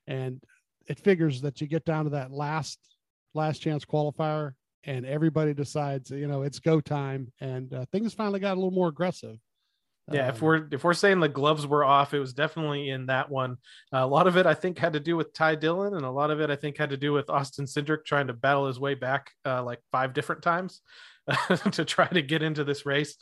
[0.06, 0.43] And
[0.88, 2.77] it figures that you get down to that last
[3.34, 4.53] last chance qualifier
[4.85, 8.71] and everybody decides you know it's go time and uh, things finally got a little
[8.71, 9.37] more aggressive
[10.11, 13.05] Yeah, if Um, we're if we're saying the gloves were off, it was definitely in
[13.05, 13.57] that one.
[13.93, 16.29] a lot of it, I think, had to do with Ty Dillon, and a lot
[16.29, 18.95] of it, I think, had to do with Austin Cindric trying to battle his way
[18.95, 20.81] back uh, like five different times
[21.71, 23.15] to try to get into this race.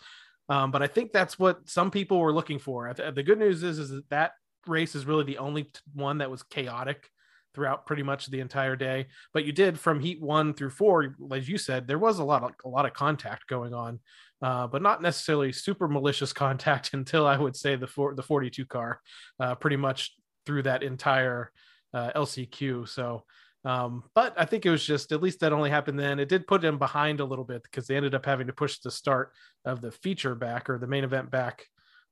[0.50, 2.91] Um, but I think that's what some people were looking for.
[2.93, 4.32] The good news is, is that that
[4.65, 7.08] race is really the only one that was chaotic
[7.54, 9.08] throughout pretty much the entire day.
[9.34, 12.44] But you did from heat one through four, as you said, there was a lot
[12.44, 14.00] of a lot of contact going on
[14.42, 18.66] uh, but not necessarily super malicious contact until I would say the four, the 42
[18.66, 19.00] car,
[19.40, 21.52] uh, pretty much through that entire
[21.94, 22.88] uh, LCQ.
[22.88, 23.24] So,
[23.64, 26.20] um, but I think it was just at least that only happened then.
[26.20, 28.80] It did put them behind a little bit because they ended up having to push
[28.80, 29.34] the start
[29.66, 31.68] of the feature back or the main event back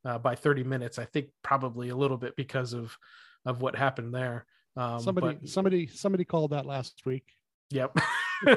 [0.06, 1.00] uh, by 30 minutes.
[1.00, 2.96] I think probably a little bit because of
[3.46, 4.46] of what happened there.
[4.80, 7.26] Um, somebody but- somebody somebody called that last week
[7.72, 7.98] Yep.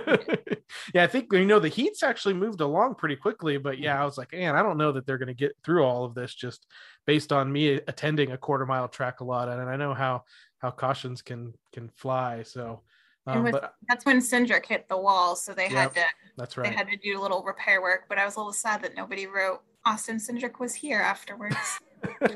[0.95, 4.05] yeah, I think you know the Heat's actually moved along pretty quickly, but yeah, I
[4.05, 6.33] was like, man, I don't know that they're going to get through all of this
[6.35, 6.67] just
[7.05, 10.23] based on me attending a quarter mile track a lot, and I know how
[10.59, 12.45] how cautions can can fly.
[12.45, 12.83] So,
[13.27, 16.05] um, with- but That's when Cindric hit the wall, so they Yep, had to
[16.37, 18.05] that's right they had to do a little repair work.
[18.09, 21.57] But I was a little sad that nobody wrote Austin Cindric was here afterwards.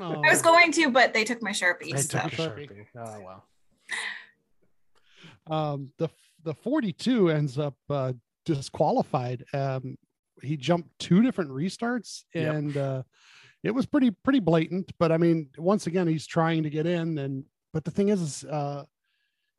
[0.00, 1.94] Oh, I was going to, but they took my sharpie.
[1.94, 2.18] I so.
[2.18, 2.68] took a Sharpie.
[2.68, 2.86] Sharpie.
[2.96, 3.44] Oh well.
[5.48, 6.08] Um, the
[6.44, 8.12] the 42 ends up uh,
[8.44, 9.44] disqualified.
[9.52, 9.96] Um,
[10.42, 12.54] he jumped two different restarts, Yep.
[12.54, 13.02] and uh,
[13.62, 14.92] it was pretty pretty blatant.
[14.98, 18.20] But I mean, once again, he's trying to get in, and but the thing is,
[18.20, 18.84] is uh,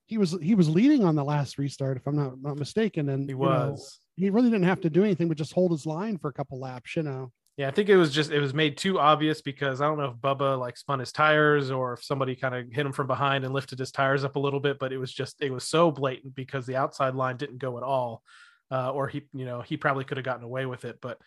[0.05, 3.23] he was he was leading on the last restart, if I'm not not mistaken, and
[3.29, 3.99] He you know, was.
[4.15, 6.59] he really didn't have to do anything but just hold his line for a couple
[6.59, 7.31] laps, you know.
[7.57, 10.11] Yeah, I think it was just it was made too obvious because I don't know
[10.11, 13.43] if Bubba like spun his tires or if somebody kind of hit him from behind
[13.45, 15.89] and lifted his tires up a little bit, but it was just it was so
[15.89, 18.21] blatant because the outside line didn't go at all,
[18.69, 21.17] uh, or he you know he probably could have gotten away with it, but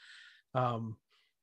[0.55, 0.97] um,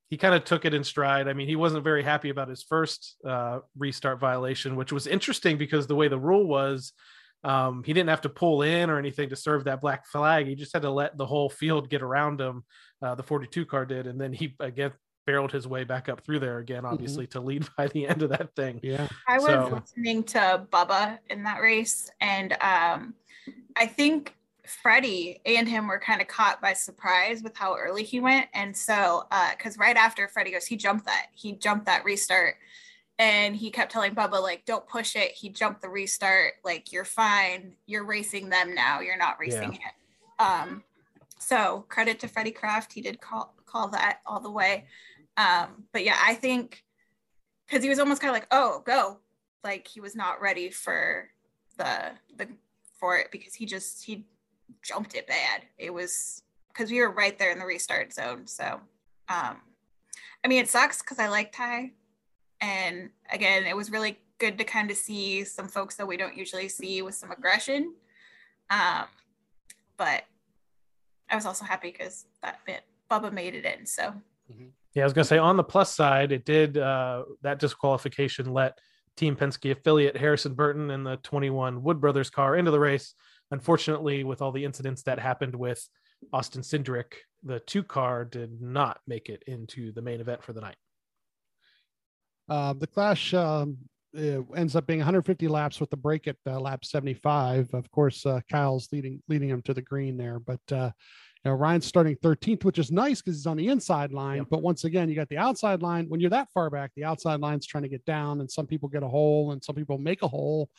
[0.10, 1.28] he kind of took it in stride.
[1.28, 5.58] I mean, he wasn't very happy about his first uh, restart violation, which was interesting
[5.58, 6.94] because the way the rule was.
[7.44, 10.48] Um, he didn't have to pull in or anything to serve that black flag.
[10.48, 12.64] He just had to let the whole field get around him
[13.02, 14.92] uh, the 42 car did, and then he again
[15.26, 18.30] barreled his way back up through there again, obviously to lead by the end of
[18.30, 18.80] that thing.
[18.82, 19.08] Yeah.
[19.28, 23.14] I was So- listening to Bubba in that race, and um,
[23.76, 28.20] I think Freddie and him were kind of caught by surprise with how early he
[28.20, 28.48] went.
[28.54, 29.26] And so,
[29.58, 32.56] because right after Freddie goes, he jumped that, he jumped that restart.
[33.20, 35.32] And he kept telling Bubba, like, don't push it.
[35.32, 36.54] He jumped the restart.
[36.64, 37.76] Like, you're fine.
[37.88, 39.00] You're racing them now.
[39.00, 40.42] You're not racing it.
[40.44, 40.84] Um,
[41.38, 42.94] so credit to Freddie Kraft.
[42.94, 44.86] He did call call that all the way.
[45.38, 46.84] Um, but yeah, I think
[47.66, 49.20] because he was almost kind of like, oh, go.
[49.64, 51.30] Like he was not ready for
[51.78, 52.48] the the
[53.00, 54.26] for it because he just he
[54.84, 55.64] jumped it bad.
[55.78, 58.48] It was because we were right there in the restart zone.
[58.48, 58.80] So
[59.30, 59.58] um
[60.44, 61.92] I mean it sucks because I like Ty.
[62.62, 66.38] And again, it was really good to kind of see some folks that we don't
[66.38, 67.94] usually see with some aggression.
[68.70, 69.06] Um,
[69.98, 70.24] but
[71.30, 73.86] I was also happy because that bit Bubba made it in.
[73.86, 74.14] So
[74.94, 78.80] Yeah, I was gonna say on the plus side, it did uh, that disqualification let
[79.16, 83.14] Team Penske affiliate Harrison Burton and the 21 Wood Brothers car into the race.
[83.52, 85.88] Unfortunately, with all the incidents that happened with
[86.34, 87.14] Austin Cindric,
[87.44, 90.76] the two car did not make it into the main event for the night.
[92.50, 93.78] Uh, the clash um,
[94.18, 97.74] uh, ends up being 150 laps with the break at uh, lap 75.
[97.74, 100.92] Of course, uh, Kyle's leading leading him to the green there, but uh,
[101.46, 104.40] you know, Ryan's starting 13th, which is nice because he's on the inside line.
[104.40, 104.48] Yep.
[104.50, 106.06] But once again, you got the outside line.
[106.10, 108.90] When you're that far back, the outside line's trying to get down, and some people
[108.90, 110.70] get a hole, and some people make a hole.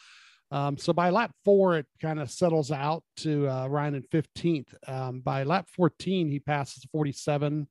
[0.50, 4.74] Um, so by lap four, it kind of settles out to uh, Ryan in 15th.
[4.88, 7.68] Um, by lap 14, he passes 47.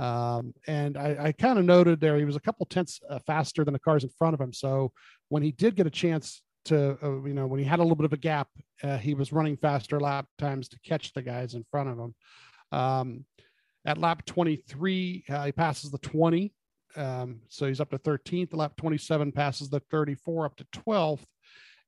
[0.00, 3.64] Um, and I, I kind of noted there he was a couple tenths uh, faster
[3.64, 4.52] than the cars in front of him.
[4.52, 4.92] So
[5.28, 7.96] when he did get a chance to, uh, you know, when he had a little
[7.96, 8.48] bit of a gap,
[8.82, 12.14] uh, he was running faster lap times to catch the guys in front of him.
[12.72, 13.26] Um,
[13.84, 16.52] at lap 23, uh, he passes the 20.
[16.96, 18.54] Um, so he's up to 13th.
[18.54, 21.26] Lap 27 passes the 34 up to 12th.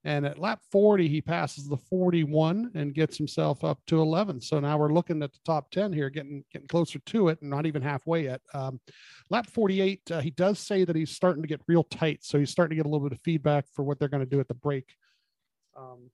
[0.04, 4.40] And at lap 40, he passes the 41 and gets himself up to 11.
[4.40, 7.50] So now we're looking at the top 10 here, getting getting closer to it, and
[7.50, 8.40] not even halfway yet.
[8.52, 8.80] Um,
[9.30, 12.24] lap 48, uh, he does say that he's starting to get real tight.
[12.24, 14.30] So he's starting to get a little bit of feedback for what they're going to
[14.30, 14.96] do at the break.
[15.76, 16.10] Um,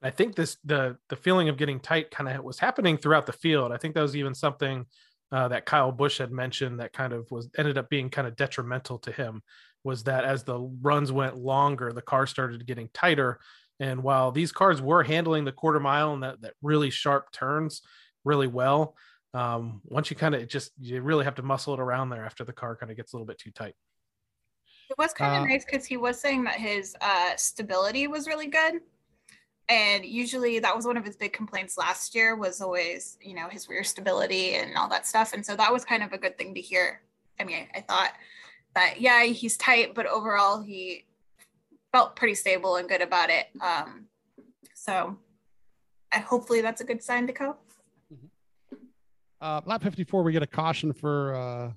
[0.00, 3.32] I think this the the feeling of getting tight kind of was happening throughout the
[3.32, 3.72] field.
[3.72, 4.86] I think that was even something
[5.32, 8.36] uh, that Kyle Busch had mentioned that kind of was ended up being kind of
[8.36, 9.42] detrimental to him
[9.84, 13.40] was that as the runs went longer, the car started getting tighter.
[13.80, 17.82] And while these cars were handling the quarter mile and that that really sharp turns
[18.24, 18.96] really well,
[19.34, 22.44] um, once you kind of just you really have to muscle it around there after
[22.44, 23.74] the car kind of gets a little bit too tight.
[24.90, 28.26] It was kind of Uh, nice because he was saying that his uh, stability was
[28.26, 28.82] really good.
[29.68, 33.48] And usually that was one of his big complaints last year was always, you know,
[33.48, 35.32] his rear stability and all that stuff.
[35.32, 37.00] And so that was kind of a good thing to hear.
[37.40, 38.12] I mean, I thought
[38.74, 41.04] that, yeah, he's tight, but overall he
[41.92, 43.46] felt pretty stable and good about it.
[43.60, 44.06] Um,
[44.74, 45.16] so
[46.10, 47.56] I, hopefully that's a good sign to go.
[49.40, 51.72] uh, lap 54, we get a caution for uh,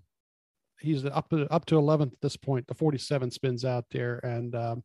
[0.79, 2.67] he's up to up to 11th at this point.
[2.67, 4.83] The 47 spins out there, and um,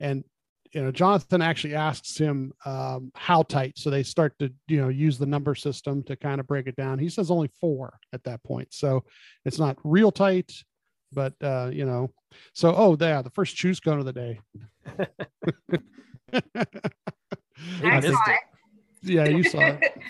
[0.00, 0.24] and
[0.72, 3.78] you know Jonathan actually asks him um, how tight.
[3.78, 6.76] So they start to you know use the number system to kind of break it
[6.76, 6.98] down.
[6.98, 9.04] He says only four at that point, so
[9.44, 10.52] it's not real tight,
[11.12, 12.10] but uh, you know.
[12.54, 14.40] So oh, yeah, the first choose cone of the day.
[16.32, 16.40] I
[17.82, 18.36] I saw it.
[19.02, 19.10] it.
[19.10, 19.92] yeah, you saw it.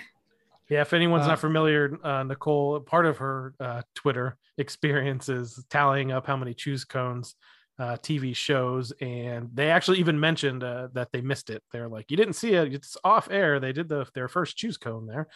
[0.68, 5.64] Yeah, if anyone's Uh, not familiar, uh, Nicole, part of her uh, Twitter experience is
[5.68, 7.34] tallying up how many choose cones
[7.80, 11.64] uh, TV shows, and they actually even mentioned uh, that they missed it.
[11.72, 14.76] They're like, "You didn't see it; it's off air." They did the their first choose
[14.76, 15.26] cone there,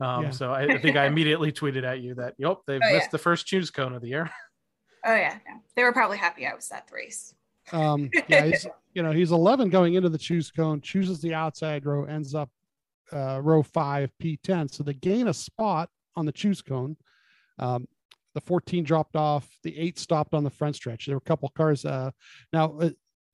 [0.00, 0.30] um, Yeah.
[0.30, 3.10] so I, I think I immediately tweeted at you that, "Yep, they've Oh, missed yeah.
[3.10, 4.30] the first choose cone of the year."
[5.04, 5.60] Oh yeah, no.
[5.76, 7.34] they were probably happy I was at the race.
[7.72, 11.84] Um, yeah, he's you know he's 11 going into the choose cone, chooses the outside
[11.86, 12.50] row, ends up
[13.12, 14.72] uh, row five P10.
[14.72, 16.96] So they gain a spot on the choose cone.
[17.58, 17.86] Um,
[18.34, 19.48] the 14 dropped off.
[19.62, 21.06] The eight stopped on the front stretch.
[21.06, 21.84] There were a couple cars.
[21.84, 22.10] Uh,
[22.52, 22.90] now, uh,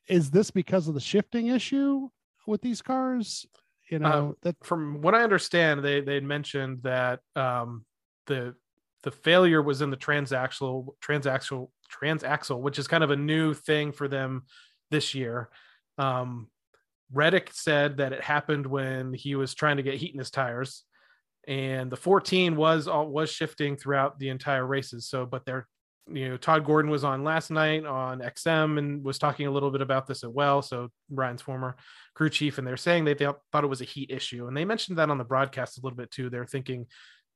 [0.09, 2.09] is this because of the shifting issue
[2.47, 3.47] with these cars?
[3.91, 7.85] You know that From what I understand, they they mentioned that um,
[8.27, 8.55] the
[9.03, 13.93] the failure was in the transaxle transaxle transaxle, which is kind of a new thing
[13.93, 14.45] for them
[14.91, 15.51] this year.
[15.99, 16.49] Um,
[17.13, 20.85] Reddick said that it happened when he was trying to get heat in his tires,
[21.49, 25.09] and the 14 was all was shifting throughout the entire races.
[25.09, 25.67] So, but they're
[26.13, 29.71] you know Todd Gordon was on last night on XM and was talking a little
[29.71, 30.63] bit about this as well.
[30.63, 31.77] So Ryan's former
[32.15, 34.65] crew chief, and they're saying they thought thought it was a heat issue, and they
[34.65, 36.31] mentioned that on the broadcast a little bit too.
[36.31, 36.87] They're thinking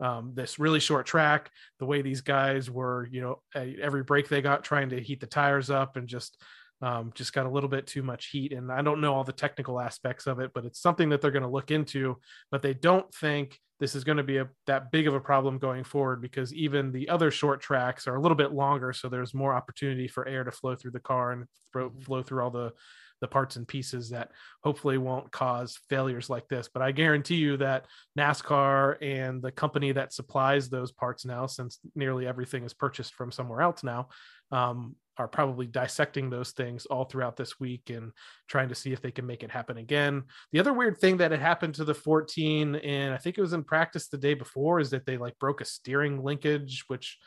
[0.00, 4.42] um, this really short track, the way these guys were, you know, every break they
[4.42, 6.42] got trying to heat the tires up and just
[6.82, 8.52] um, just got a little bit too much heat.
[8.52, 11.30] And I don't know all the technical aspects of it, but it's something that they're
[11.30, 12.18] going to look into.
[12.50, 15.58] But they don't think this is going to be a that big of a problem
[15.58, 19.34] going forward because even the other short tracks are a little bit longer, so there's
[19.34, 22.72] more opportunity for air to flow through the car and flow, flow through all the
[23.20, 24.30] the parts and pieces that
[24.62, 26.68] hopefully won't cause failures like this.
[26.72, 27.86] But I guarantee you that
[28.18, 33.32] NASCAR and the company that supplies those parts now, since nearly everything is purchased from
[33.32, 34.08] somewhere else now,
[34.50, 38.10] um, are probably dissecting those things all throughout this week and
[38.48, 40.24] trying to see if they can make it happen again.
[40.52, 43.52] The other weird thing that had happened to the 14, and I think it was
[43.52, 47.18] in practice the day before, is that they like broke a steering linkage, which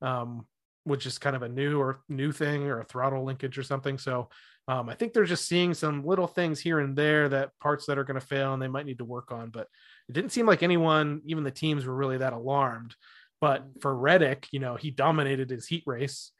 [0.00, 0.46] um,
[0.84, 3.98] which is kind of a new or new thing or a throttle linkage or something.
[3.98, 4.28] So
[4.66, 7.98] um, I think they're just seeing some little things here and there that parts that
[7.98, 9.50] are going to fail and they might need to work on.
[9.50, 9.68] But
[10.08, 12.94] it didn't seem like anyone, even the teams, were really that alarmed.
[13.40, 16.32] But for Reddick, you know, he dominated his heat race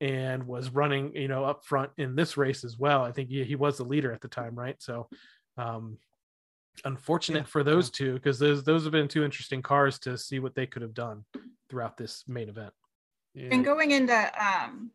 [0.00, 3.02] and was running, you know, up front in this race as well.
[3.02, 4.76] I think he, he was the leader at the time, right?
[4.80, 5.08] So,
[5.56, 5.98] um,
[6.84, 10.38] unfortunate Yeah, for those two because those those have been two interesting cars to see
[10.38, 11.24] what they could have done
[11.68, 12.72] throughout this main event.
[13.36, 14.90] And going into um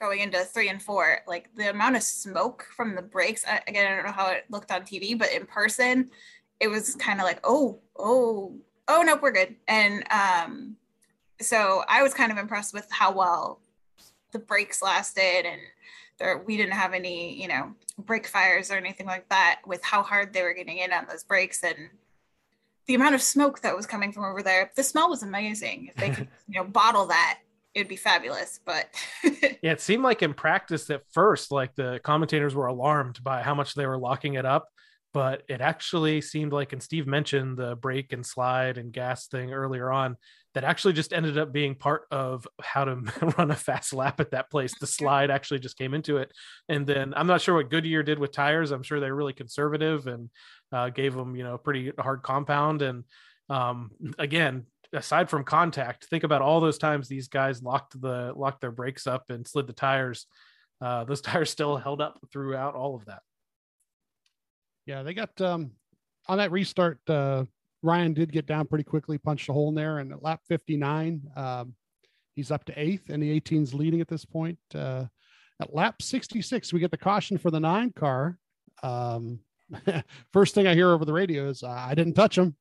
[0.00, 3.44] going into three and four, like the amount of smoke from the brakes.
[3.46, 6.10] I, again, I don't know how it looked on TV, but in person,
[6.58, 8.56] it was kind of like, oh, oh,
[8.88, 9.56] oh, nope, we're good.
[9.68, 10.76] And um,
[11.40, 13.60] so I was kind of impressed with how well
[14.32, 15.60] the brakes lasted, and
[16.18, 19.60] there we didn't have any, you know, brake fires or anything like that.
[19.66, 21.90] With how hard they were getting in on those brakes and
[22.86, 24.70] the amount of smoke that was coming from over there.
[24.74, 25.88] The smell was amazing.
[25.88, 27.38] If they could, you know, bottle that,
[27.74, 28.60] it'd be fabulous.
[28.64, 28.88] But
[29.62, 33.54] Yeah, it seemed like in practice at first, like the commentators were alarmed by how
[33.54, 34.68] much they were locking it up.
[35.12, 39.52] But it actually seemed like, and Steve mentioned the break and slide and gas thing
[39.52, 40.16] earlier on,
[40.54, 42.94] that actually just ended up being part of how to
[43.38, 44.72] run a fast lap at that place.
[44.78, 46.32] The slide actually just came into it.
[46.68, 48.70] And then I'm not sure what Goodyear did with tires.
[48.70, 50.30] I'm sure they're really conservative and
[50.72, 52.82] uh, gave them, you know, pretty hard compound.
[52.82, 53.04] And
[53.50, 58.60] um, again, aside from contact, think about all those times these guys locked the locked
[58.60, 60.26] their brakes up and slid the tires.
[60.80, 63.22] Uh, those tires still held up throughout all of that.
[64.86, 65.72] Yeah, they got um
[66.28, 66.98] on that restart.
[67.08, 67.44] Uh,
[67.82, 71.22] Ryan did get down pretty quickly, punched a hole in there, and at lap 59,
[71.34, 71.74] um,
[72.34, 74.58] he's up to eighth, and the 18's leading at this point.
[74.74, 75.06] Uh,
[75.62, 78.38] at lap 66, we get the caution for the nine car.
[78.82, 79.40] Um,
[80.32, 82.56] first thing I hear over the radio is, uh, "I didn't touch him."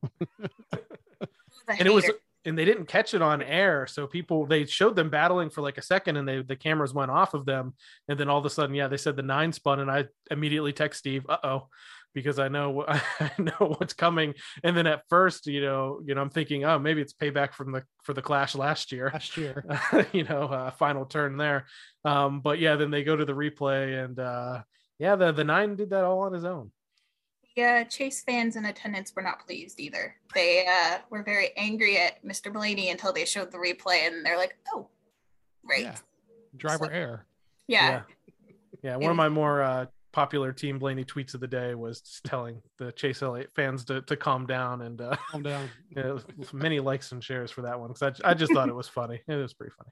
[1.67, 2.09] And it was
[2.45, 5.77] and they didn't catch it on air so people they showed them battling for like
[5.77, 7.73] a second and they the cameras went off of them.
[8.07, 10.73] And then all of a sudden yeah they said the nine spun and i immediately
[10.73, 11.67] text steve uh-oh
[12.13, 14.33] because i know i know what's coming.
[14.63, 17.71] And then at first you know you know i'm thinking oh maybe it's payback from
[17.71, 19.11] the for the clash last year.
[19.13, 19.63] Last year.
[20.13, 21.65] you know uh, final turn there.
[22.05, 24.61] Um but yeah then they go to the replay and uh
[24.97, 26.71] yeah the the nine did that all on his own
[27.55, 30.15] Yeah, Chase fans in attendance were not pleased either.
[30.33, 32.53] They uh, were very angry at Mr.
[32.53, 34.87] Blaney until they showed the replay, and they're like, "Oh,
[35.63, 35.95] right, Yeah.
[36.57, 37.25] Driver error.
[37.67, 38.01] yeah, yeah
[38.81, 42.23] yeah one of my more uh popular team blaney tweets of the day was just
[42.23, 45.69] telling the chase elliott fans to, to calm down and uh Calm down.
[45.95, 46.17] yeah,
[46.51, 49.21] many likes and shares for that one because I, I just thought it was funny
[49.27, 49.91] it was pretty funny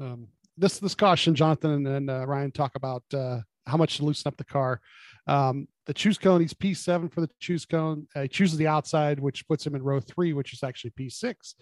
[0.00, 4.28] um, this this caution, Jonathan and uh, Ryan talk about uh, how much to loosen
[4.28, 4.80] up the car.
[5.28, 8.06] Um, the choose cone, he's P7 for the choose cone.
[8.16, 11.54] Uh, he chooses the outside, which puts him in row three, which is actually P6.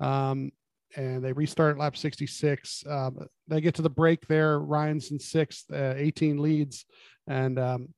[0.00, 0.50] Um,
[0.96, 2.84] and they restart lap 66.
[2.88, 4.58] Um, they get to the break there.
[4.58, 6.84] Ryan's in sixth, uh, 18 leads.
[7.28, 7.88] And um,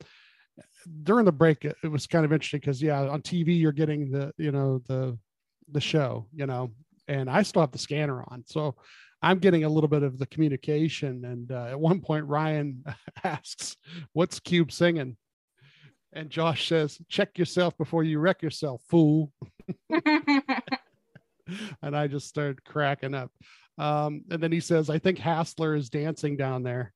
[1.02, 4.10] during the break, it, it was kind of interesting because, yeah, on TV, you're getting
[4.10, 5.18] the, you know, the,
[5.70, 6.72] the show, you know,
[7.08, 8.44] and I still have the scanner on.
[8.46, 8.76] So
[9.22, 11.24] I'm getting a little bit of the communication.
[11.24, 12.84] And uh, at one point, Ryan
[13.24, 13.76] asks,
[14.12, 15.16] What's Cube singing?
[16.12, 19.32] And Josh says, Check yourself before you wreck yourself, fool.
[19.90, 20.02] and
[21.82, 23.30] I just started cracking up.
[23.78, 26.92] Um, and then he says, I think Hassler is dancing down there.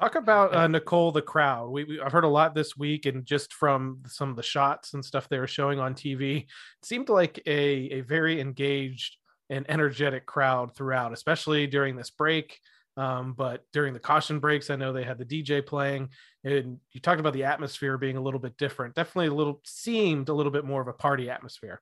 [0.00, 3.26] talk about uh, nicole the crowd we, we i've heard a lot this week and
[3.26, 6.46] just from some of the shots and stuff they were showing on tv it
[6.82, 9.16] seemed like a, a very engaged
[9.50, 12.58] and energetic crowd throughout especially during this break
[12.96, 16.08] um, but during the caution breaks i know they had the dj playing
[16.44, 20.28] and you talked about the atmosphere being a little bit different definitely a little seemed
[20.28, 21.80] a little bit more of a party atmosphere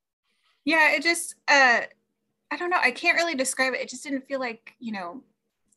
[0.64, 0.92] yeah.
[0.92, 1.80] It just, uh,
[2.50, 2.78] I don't know.
[2.80, 3.80] I can't really describe it.
[3.80, 5.22] It just didn't feel like you know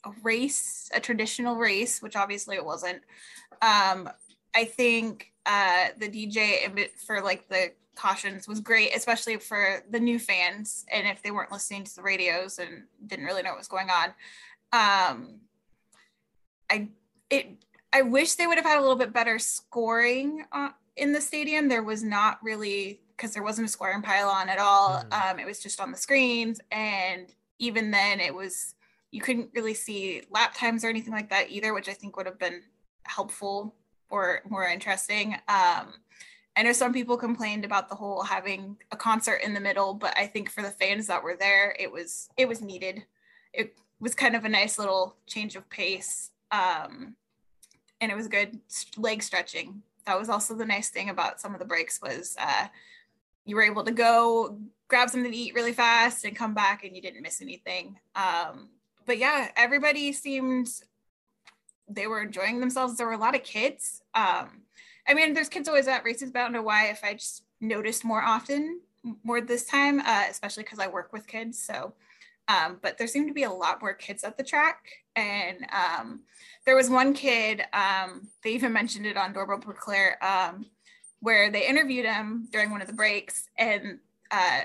[0.06, 3.02] a race, a traditional race, which obviously it wasn't.
[3.62, 4.10] Um,
[4.56, 10.20] I think uh, the DJ for like the cautions was great, especially for the new
[10.20, 13.68] fans and if they weren't listening to the radios and didn't really know what was
[13.68, 14.10] going on.
[14.72, 15.40] Um,
[16.70, 16.90] I
[17.30, 21.22] it I wish they would have had a little bit better scoring uh, in the
[21.22, 21.68] stadium.
[21.68, 25.04] There was not really because there wasn't a scoring pylon at all.
[25.04, 25.32] Mhm.
[25.32, 28.76] Um, it was just on the screens, and even then, it was
[29.12, 32.26] you couldn't really see lap times or anything like that either, which I think would
[32.26, 32.64] have been
[33.04, 33.76] helpful
[34.10, 35.36] or more interesting.
[35.48, 35.94] Um,
[36.56, 40.16] I know some people complained about the whole having a concert in the middle, but
[40.18, 43.04] I think for the fans that were there, it was it was needed.
[43.54, 47.16] It was kind of a nice little change of pace, um,
[48.02, 48.60] and it was good
[48.98, 49.82] leg stretching.
[50.06, 52.68] That was also the nice thing about some of the breaks was uh,
[53.46, 56.96] you were able to go grab something to eat really fast and come back, and
[56.96, 57.98] you didn't miss anything.
[58.16, 58.70] Um,
[59.08, 60.70] but yeah, everybody seemed
[61.90, 62.98] they were enjoying themselves.
[62.98, 64.04] There were a lot of kids.
[64.14, 64.62] Um,
[65.08, 66.88] I mean, there's kids always at races, but I don't know why.
[66.88, 68.82] If I just noticed more often,
[69.24, 71.62] more this time, uh, especially because I work with kids.
[71.62, 71.94] So,
[72.48, 74.86] um, but there seemed to be a lot more kids at the track,
[75.16, 76.22] and um,
[76.66, 77.64] there was one kid.
[77.74, 80.66] Um, they even mentioned it on Doorbell Claire, um,
[81.20, 84.00] where they interviewed him during one of the breaks, and
[84.32, 84.62] uh,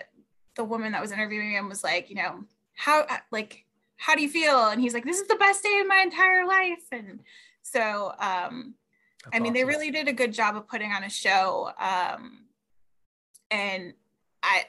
[0.57, 3.65] the woman that was interviewing him was like, you know, how like
[3.97, 4.69] how do you feel?
[4.69, 7.21] And he's like, this is the best day of my entire life, and
[7.63, 8.75] so um,
[9.25, 11.71] That's I mean, they really did a good job of putting on a show.
[11.79, 12.45] Um,
[13.51, 13.95] and
[14.43, 14.67] I,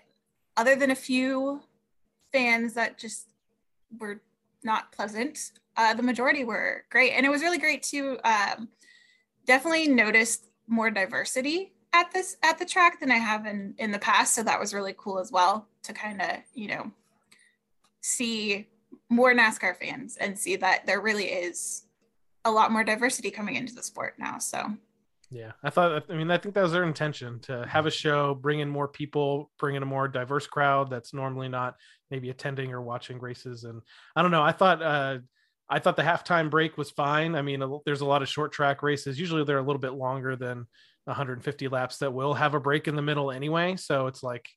[0.58, 1.62] other than a few
[2.32, 3.28] fans that just
[4.00, 4.22] were
[4.64, 7.12] not pleasant, uh, the majority were great.
[7.12, 8.70] And it was really great to um,
[9.46, 14.00] definitely notice more diversity at this at the track than I have in in the
[14.00, 14.36] past.
[14.36, 16.92] So that was really cool as well to kind of you know
[18.02, 18.68] see
[19.10, 21.84] more NASCAR fans and see that there really is
[22.46, 24.38] a lot more diversity coming into the sport now.
[24.40, 24.74] So
[25.30, 26.06] Yeah, I thought.
[26.10, 28.88] I mean, I think that was their intention to have a show, bring in more
[28.88, 31.76] people, bring in a more diverse crowd that's normally not
[32.10, 33.64] maybe attending or watching races.
[33.64, 33.82] And
[34.16, 34.44] I don't know.
[34.44, 34.82] I thought.
[34.82, 35.20] uh
[35.72, 37.36] I thought the halftime break was fine.
[37.36, 39.20] I mean, there's a lot of short track races.
[39.20, 40.66] Usually they're a little bit longer than
[41.06, 43.76] 150 laps that will have a break in the middle anyway.
[43.76, 44.50] So it's like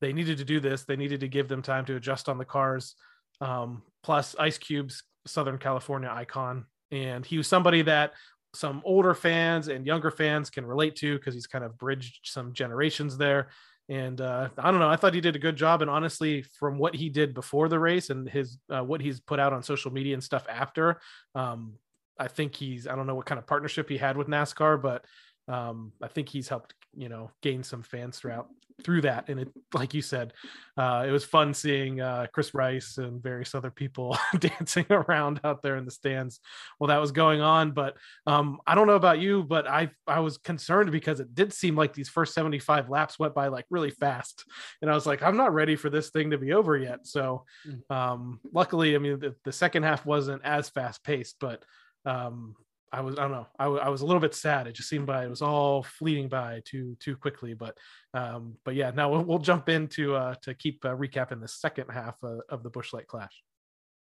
[0.00, 0.84] they needed to do this.
[0.84, 2.96] They needed to give them time to adjust on the cars.
[3.40, 8.12] Um, plus, Ice Cube's Southern California icon, and he was somebody that
[8.54, 12.52] some older fans and younger fans can relate to because he's kind of bridged some
[12.52, 13.48] generations there.
[13.90, 14.88] And uh, I don't know.
[14.88, 15.80] I thought he did a good job.
[15.80, 19.40] And honestly, from what he did before the race and his uh, what he's put
[19.40, 21.00] out on social media and stuff after,
[21.34, 21.74] um,
[22.18, 25.04] I think he's I don't know what kind of partnership he had with NASCAR, but
[25.52, 28.48] um, I think he's helped you know gain some fans throughout
[28.84, 29.28] through that.
[29.28, 30.32] And it like you said
[30.76, 35.62] uh, it was fun seeing uh, chris rice and various other people dancing around out
[35.62, 36.38] there in the stands
[36.78, 37.72] while that was going on.
[37.72, 41.52] But um, i don't know about you but i i was concerned because it did
[41.52, 44.44] seem like these first 75 laps went by like really fast.
[44.80, 47.06] And i was like i'm not ready for this thing to be over yet.
[47.06, 47.90] So Mm.
[47.94, 51.64] um, luckily i mean the, the second half wasn't as fast paced but
[52.04, 52.54] um,
[52.92, 54.66] I was I don't know I, w- I was a little bit sad.
[54.66, 57.54] It just seemed by it was all fleeting by too too quickly.
[57.54, 57.76] But
[58.14, 61.88] um, but yeah, now we'll, we'll jump into uh, to keep uh, recapping the second
[61.90, 63.42] half of the Busch Light Clash.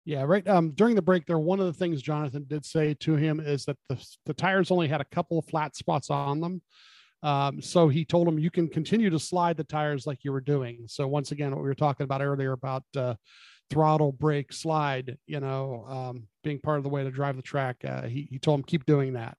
[0.04, 0.46] Yeah, right.
[0.48, 3.64] Um, during the break, there one of the things Jonathan did say to him is
[3.66, 6.62] that the the tires only had a couple of flat spots on them.
[7.22, 10.40] Um, so he told him you can continue to slide the tires like you were
[10.40, 10.84] doing.
[10.86, 13.14] So once again, what we were talking about earlier about uh,
[13.70, 17.76] throttle, brake, slide, you know, um, being part of the way to drive the track.
[17.84, 19.36] Uh, he, he told him keep doing that.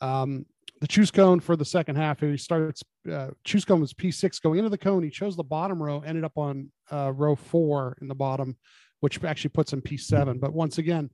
[0.00, 0.46] Um,
[0.80, 4.58] the choose cone for the second half, he starts, uh, choose cone was P6 going
[4.58, 5.02] into the cone.
[5.02, 8.56] He chose the bottom row, ended up on uh, row four in the bottom,
[9.00, 10.38] which actually puts him P7.
[10.38, 11.10] But once again,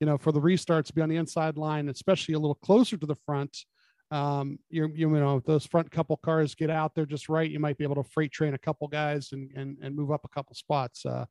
[0.00, 3.06] you know, for the restarts, be on the inside line, especially a little closer to
[3.06, 3.56] the front.
[4.10, 7.78] Um, you you know, those front couple cars get out there just right, you might
[7.78, 10.54] be able to freight train a couple guys and and, and move up a couple
[10.54, 11.06] spots.
[11.06, 11.24] Uh,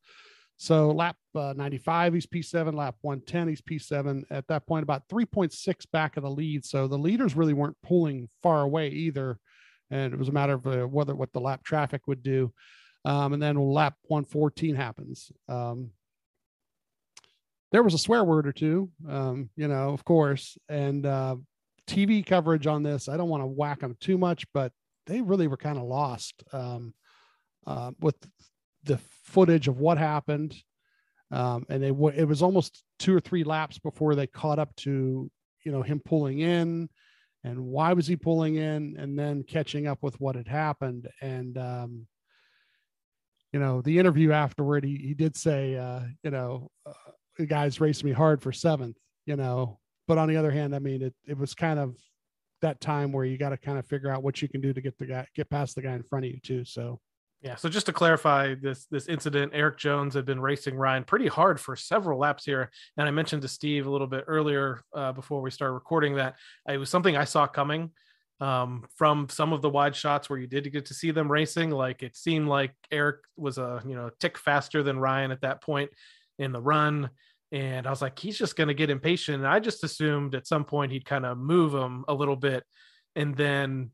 [0.64, 2.74] so lap uh, 95, he's P7.
[2.74, 4.24] Lap 110, he's P7.
[4.30, 6.64] At that point, about 3.6 back of the lead.
[6.64, 9.40] So the leaders really weren't pulling far away either,
[9.92, 12.54] and it was a matter of uh, whether what the lap traffic would do.
[13.04, 15.34] Um, and then lap 114 happens.
[15.50, 15.90] Um,
[17.74, 21.36] there was a swear word or two, um, you know, of course, and uh,
[21.88, 23.10] TV coverage on this.
[23.10, 24.72] I don't want to whack them too much, but
[25.08, 26.94] they really were kind of lost um,
[27.68, 28.16] uh, with
[28.84, 30.56] the footage of what happened.
[31.32, 34.76] Um, and they w- it was almost two or three laps before they caught up
[34.78, 35.32] to
[35.64, 36.90] you know him pulling in
[37.44, 41.58] and why was he pulling in and then catching up with what had happened and
[41.58, 42.08] um,
[43.52, 46.94] you know the interview afterward he, he did say uh, you know uh,
[47.38, 50.80] the guys raced me hard for seventh you know but on the other hand i
[50.80, 51.96] mean it, it was kind of
[52.62, 54.82] that time where you got to kind of figure out what you can do to
[54.82, 57.00] get the guy get past the guy in front of you too so
[57.44, 57.56] Yeah.
[57.56, 61.60] So just to clarify this this incident, Erik Jones had been racing Ryan pretty hard
[61.60, 65.42] for several laps here, and I mentioned to Steve a little bit earlier uh, before
[65.42, 66.36] we started recording that
[66.70, 67.92] it was something I saw coming
[68.40, 71.70] um, from some of the wide shots where you did get to see them racing.
[71.70, 75.62] Like it seemed like Erik was a you know tick faster than Ryan at that
[75.62, 75.92] point
[76.40, 77.10] in the run.
[77.52, 79.40] And I was like, he's just going to get impatient.
[79.40, 82.64] And I just assumed at some point he'd kind of move him a little bit.
[83.16, 83.92] And then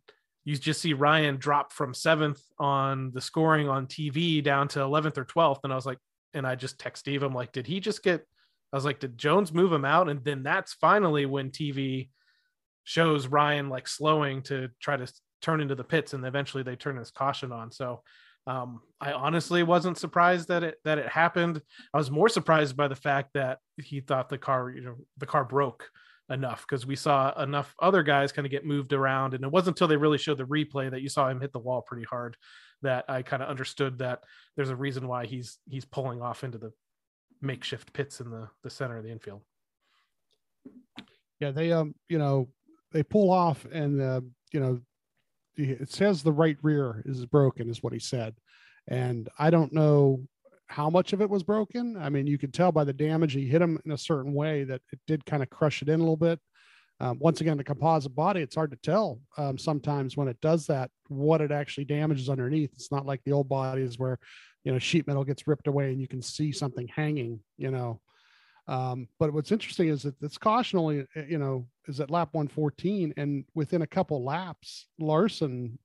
[0.49, 5.19] you just see Ryan drop from seventh on the scoring on TV down to 11th
[5.19, 5.59] or 12th.
[5.63, 5.99] And I was like,
[6.33, 8.25] and I just text Steve, I'm like, did he just get,
[8.73, 10.09] I was like, did Jones move him out?
[10.09, 12.09] And then that's finally when TV
[12.83, 16.13] shows Ryan like slowing to try to turn into the pits.
[16.13, 17.71] And eventually they turn his caution on.
[17.71, 18.01] So
[18.47, 21.61] um, I honestly wasn't surprised that it, that it happened.
[21.93, 25.27] I was more surprised by the fact that he thought the car, you know, the
[25.27, 25.91] car broke
[26.29, 29.75] enough because we saw enough other guys kind of get moved around and it wasn't
[29.75, 32.37] until they really showed the replay that you saw him hit the wall pretty hard
[32.83, 34.23] that i kind of understood that
[34.55, 36.71] there's a reason why he's he's pulling off into the
[37.41, 39.41] makeshift pits in the the center of the infield.
[41.39, 42.49] Yeah they um you know
[42.91, 44.21] they pull off and uh,
[44.51, 44.79] you know
[45.55, 48.35] it says the right rear is broken is what he said.
[48.87, 50.21] And i don't know
[50.69, 51.97] how much of it was broken.
[51.97, 54.63] I mean you could tell by the damage he hit him in a certain way
[54.63, 56.39] that it did kind of crush it in a little bit.
[57.01, 60.67] Um, once again the composite body it's hard to tell um, sometimes when it does
[60.67, 62.71] that what it actually damages underneath.
[62.73, 64.19] It's not like the old bodies where
[64.63, 67.99] you know sheet metal gets ripped away and you can see something hanging you know.
[68.67, 72.29] Um, but what's interesting is that this caution only, uh, you know, is at lap
[72.33, 75.79] 114, and within a couple laps, Larson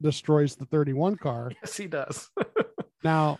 [0.00, 1.52] destroys the 31 car.
[1.62, 2.30] yes he does.
[3.04, 3.38] Now,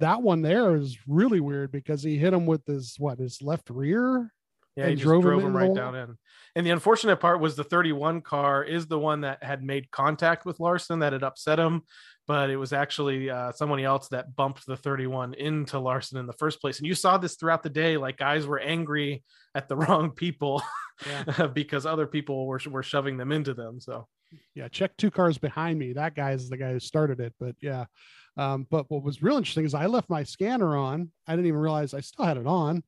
[0.00, 3.70] that one there is really weird because he hit him with his what his left
[3.70, 4.32] rear.
[4.76, 6.18] Yeah, he drove drove, him him, right down in.
[6.54, 10.44] And the unfortunate part was the 31 car is the one that had made contact
[10.44, 11.82] with Larson that had upset him,
[12.26, 16.34] but it was actually uh, somebody else that bumped the 31 into Larson in the
[16.34, 16.78] first place.
[16.78, 19.24] And you saw this throughout the day, like guys were angry
[19.54, 20.62] at the wrong people
[21.54, 23.80] because other people were were shoving them into them.
[23.80, 24.06] So
[24.54, 25.94] Yeah, check two cars behind me.
[25.94, 27.34] That guy is the guy who started it.
[27.40, 27.86] But yeah.
[28.36, 31.10] Um, but what was real interesting is I left my scanner on.
[31.26, 32.82] I didn't even realize I still had it on.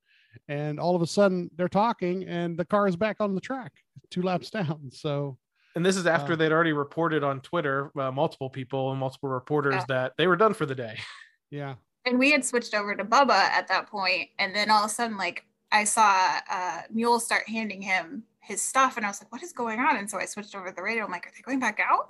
[0.46, 3.72] and all of a sudden they're talking, and the car is back on the track,
[4.10, 4.90] two laps down.
[4.92, 5.38] So
[5.74, 9.28] And this is after Uh, they'd already reported on Twitter, uh, multiple people and multiple
[9.30, 9.84] reporters Yeah.
[9.88, 10.98] that they were done for the day.
[11.50, 11.74] yeah,
[12.04, 14.94] and we had switched over to Bubba at that point, and then all of a
[14.94, 19.30] sudden, like I saw uh, Mule start handing him his stuff, and I was like,
[19.32, 21.04] "What is going on?" And so I switched over to the radio.
[21.04, 22.08] I'm like, "Are they going back out?"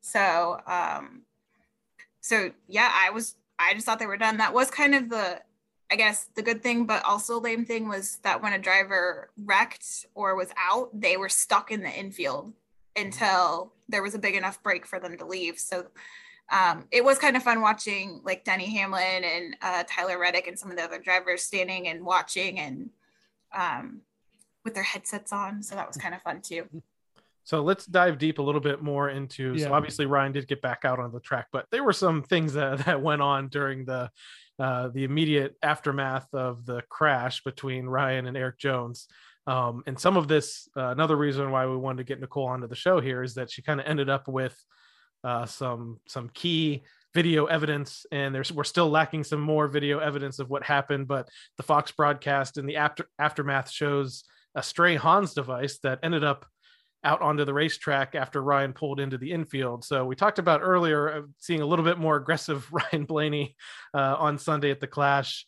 [0.00, 1.22] So, um,
[2.28, 3.36] so yeah, I was.
[3.58, 4.36] I just thought they were done.
[4.36, 5.40] That was kind of the,
[5.90, 10.06] I guess, the good thing, but also lame thing was that when a driver wrecked
[10.14, 12.52] or was out, they were stuck in the infield
[12.94, 15.58] until there was a big enough break for them to leave.
[15.58, 15.86] So
[16.52, 20.58] um, it was kind of fun watching like Denny Hamlin and uh, Tyler Reddick and
[20.58, 22.90] some of the other drivers standing and watching and
[23.52, 24.02] um,
[24.64, 25.62] with their headsets on.
[25.62, 26.68] So that was kind of fun too.
[27.48, 29.54] So let's dive deep a little bit more into.
[29.54, 29.68] Yeah.
[29.68, 32.52] So obviously Ryan did get back out on the track, but there were some things
[32.52, 34.10] that, that went on during the
[34.58, 39.06] uh, the immediate aftermath of the crash between Ryan and Erik Jones.
[39.46, 42.66] Um, and some of this, uh, another reason why we wanted to get Nicole onto
[42.66, 44.62] the show here is that she kind of ended up with
[45.24, 46.82] uh, some some key
[47.14, 51.08] video evidence, and there's we're still lacking some more video evidence of what happened.
[51.08, 54.24] But the Fox broadcast and the after aftermath shows
[54.54, 56.44] a stray Hans device that ended up
[57.04, 59.84] out onto the racetrack after Ryan pulled into the infield.
[59.84, 63.56] So we talked about earlier seeing a little bit more aggressive Ryan Blaney
[63.94, 65.46] uh, on Sunday at the Clash.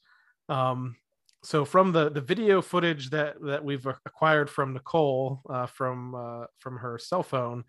[0.48, 0.96] Um,
[1.42, 6.46] so from the the video footage that that we've acquired from Nicole uh, from uh,
[6.58, 7.64] from her cell phone,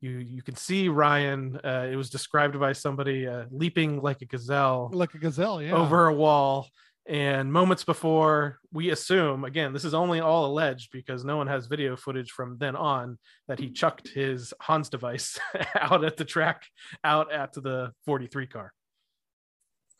[0.00, 1.58] you you can see Ryan.
[1.64, 5.62] Uh, it was described by somebody uh, leaping like a gazelle like a gazelle.
[5.62, 6.68] Yeah, over a wall.
[7.06, 11.66] And moments before, we assume again, this is only all alleged because no one has
[11.66, 15.38] video footage from then on that he chucked his Hans device
[15.80, 16.62] out at the track,
[17.02, 18.72] out at the 43 car.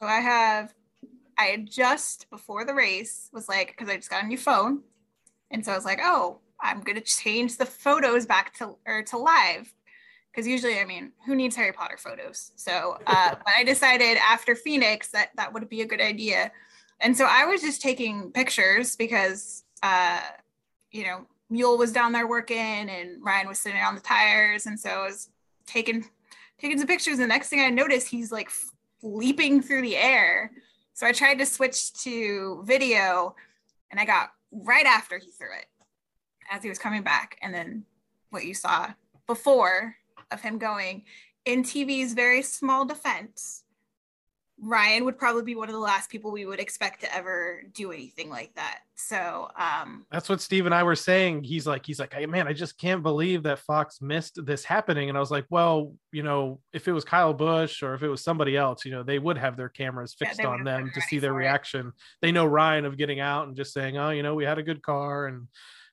[0.01, 0.73] So I have,
[1.39, 4.81] I had just before the race was like, because I just got a new phone.
[5.51, 9.03] And so I was like, oh, I'm going to change the photos back to, or
[9.03, 9.73] to live.
[10.33, 12.53] Because usually, I mean, who needs Harry Potter photos?
[12.57, 16.51] So, uh, but I decided after Phoenix that that would be a good idea.
[17.01, 20.21] And so I was just taking pictures because, uh,
[20.91, 24.67] you know, Mule was down there working and Ryan was sitting on the tires.
[24.67, 25.29] And so I was
[25.67, 26.05] taking,
[26.59, 27.15] taking some pictures.
[27.15, 28.51] And the next thing I noticed, he's like
[29.03, 30.53] leaping through the air.
[30.95, 33.35] So I tried to switch to video
[33.91, 35.67] and I got right after he threw it
[36.51, 37.37] as he was coming back.
[37.43, 37.85] And then
[38.31, 38.93] what you saw
[39.27, 39.97] before
[40.31, 41.05] of him going
[41.45, 43.64] in TV's very small defense,
[44.65, 47.93] Ryan would probably be one of the last people we would expect to ever do
[47.93, 48.81] anything like that.
[48.95, 51.45] So, um, That's what Steve and I were saying.
[51.45, 55.09] He's like, he's like, hey, man, I just can't believe that Fox missed this happening.
[55.11, 58.09] And I was like, well, you know, if it was Kyle Busch or if it
[58.09, 61.01] was somebody else, you know, they would have their cameras fixed they on them to
[61.03, 61.45] see their for it.
[61.45, 61.93] reaction.
[62.23, 64.63] They know Ryan of getting out and just saying, oh, you know, we had a
[64.63, 65.49] good car and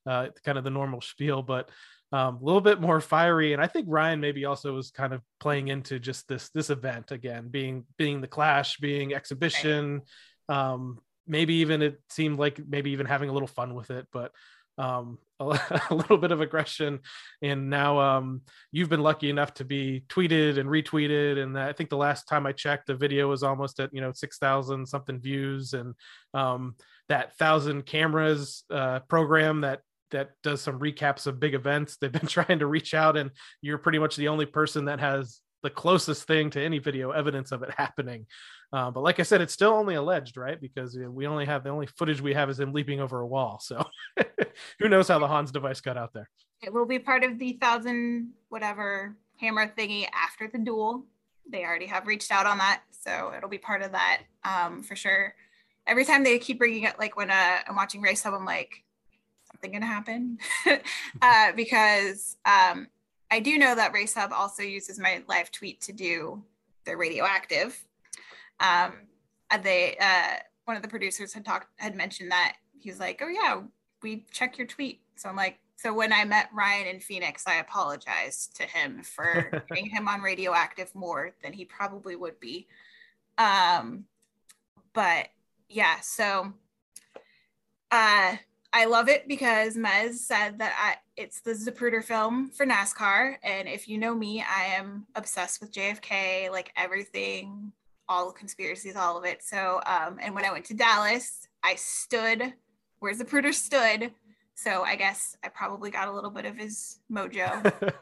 [0.06, 1.70] uh, kind of the normal spiel, but
[2.12, 3.54] um, a little bit more fiery.
[3.54, 7.12] And I think Ryan maybe also was kind of playing into just this this event
[7.12, 10.02] again, being being the clash, being exhibition.
[10.50, 14.32] Um, maybe even it seemed like maybe even having a little fun with it, but
[14.78, 15.46] um, a,
[15.90, 17.00] a little bit of aggression.
[17.42, 18.42] And now um,
[18.72, 21.42] you've been lucky enough to be tweeted and retweeted.
[21.42, 24.12] And I think the last time I checked, the video was almost at you know
[24.12, 25.96] six thousand something views, and
[26.34, 26.76] um,
[27.10, 29.82] that thousand cameras uh, program that
[30.12, 31.98] that does some recaps of big events.
[31.98, 33.32] They've been trying to reach out, and
[33.62, 37.52] you're pretty much the only person that has the closest thing to any video evidence
[37.52, 38.26] of it happening.
[38.74, 40.60] Uh, but like I said, it's still only alleged, right?
[40.60, 43.60] Because we only have the only footage we have is him leaping over a wall.
[43.62, 43.84] So
[44.80, 46.30] who knows how the Hans device got out there?
[46.62, 51.06] it will be part of the thousand whatever hammer thingy after the duel.
[51.50, 54.96] They already have reached out on that, so it'll be part of that um, for
[54.96, 55.34] sure.
[55.88, 58.84] Every time they keep bringing it, like when uh, I'm watching Race I'm like,
[59.62, 60.40] something gonna happen,
[61.22, 62.88] uh, because um,
[63.30, 66.44] I do know that Race Hub also uses my live tweet to do
[66.86, 67.80] their radioactive.
[68.60, 68.94] Um,
[69.50, 73.22] uh, they uh, one of the producers had talked had mentioned that he was like,
[73.24, 73.62] oh yeah,
[74.02, 75.02] we check your tweet.
[75.16, 79.64] So I'm like, so when I met Ryan in Phoenix, I apologized to him for
[79.70, 82.68] getting him on radioactive more than he probably would be.
[83.38, 84.06] Um,
[84.94, 85.28] but
[85.70, 86.54] yeah, so
[87.92, 88.38] uh,
[88.74, 93.36] I love it because Mez said that I, it's the Zapruder film for NASCAR.
[93.44, 97.74] And if you know me, I am obsessed with JFK, like everything,
[98.08, 99.44] all the conspiracies, all of it.
[99.44, 102.54] So, um, and when I went to Dallas, I stood
[103.00, 104.12] where Zapruder stood.
[104.56, 107.74] So I guess I probably got a little bit of his mojo.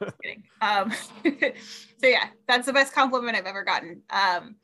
[0.62, 0.92] Um,
[1.24, 4.02] so yeah, that's the best compliment I've ever gotten.
[4.10, 4.58] Um,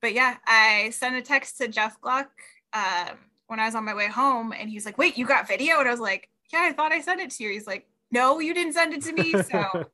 [0.00, 2.30] but yeah, I sent a text to Jeff Gluck
[2.72, 5.78] um, when I was on my way home and he's like, wait, you got video?
[5.78, 7.50] And I was like, yeah, I thought I sent it to you.
[7.50, 9.34] He's like, no, you didn't send it to me.
[9.50, 9.84] So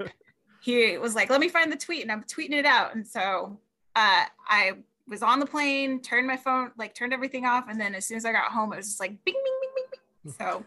[0.62, 2.94] he was like, let me find the tweet and I'm tweeting it out.
[2.94, 3.59] And so
[3.96, 4.72] uh, I
[5.09, 7.64] was on the plane, turned my phone, like turned everything off.
[7.68, 9.70] And then as soon as I got home, it was just like bing, bing, bing,
[9.74, 10.32] bing, bing.
[10.38, 10.64] So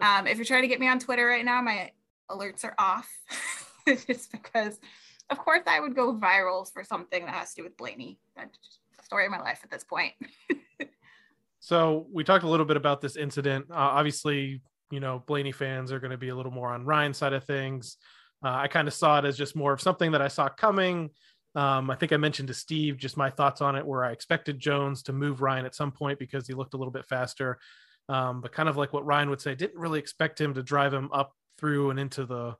[0.00, 1.90] um, if you're trying to get me on Twitter right now, my
[2.30, 3.10] alerts are off.
[4.06, 4.78] just because,
[5.30, 8.18] of course, I would go viral for something that has to do with Blaney.
[8.36, 10.12] That's just the story of my life at this point.
[11.64, 13.64] So we talked a little bit about this incident.
[13.70, 14.60] Uh, obviously,
[14.90, 17.42] you know, Blaney fans are going to be a little more on Ryan's side of
[17.44, 17.96] things.
[18.44, 21.08] Uh, I kind of saw it as just more of something that I saw coming.
[21.54, 24.58] Um, I think I mentioned to Steve just my thoughts on it, where I expected
[24.58, 27.58] Jones to move Ryan at some point because he looked a little bit faster.
[28.10, 30.92] Um, but kind of like what Ryan would say, didn't really expect him to drive
[30.92, 32.56] him up through and into the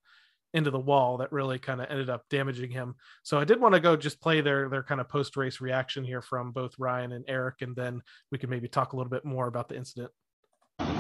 [0.55, 2.95] into the wall that really kind of ended up damaging him.
[3.25, 6.05] So I did want to go just play their their kind of post race reaction
[6.05, 8.01] here from both Ryan and Erik, and then
[8.31, 10.11] we can maybe talk a little bit more about the incident.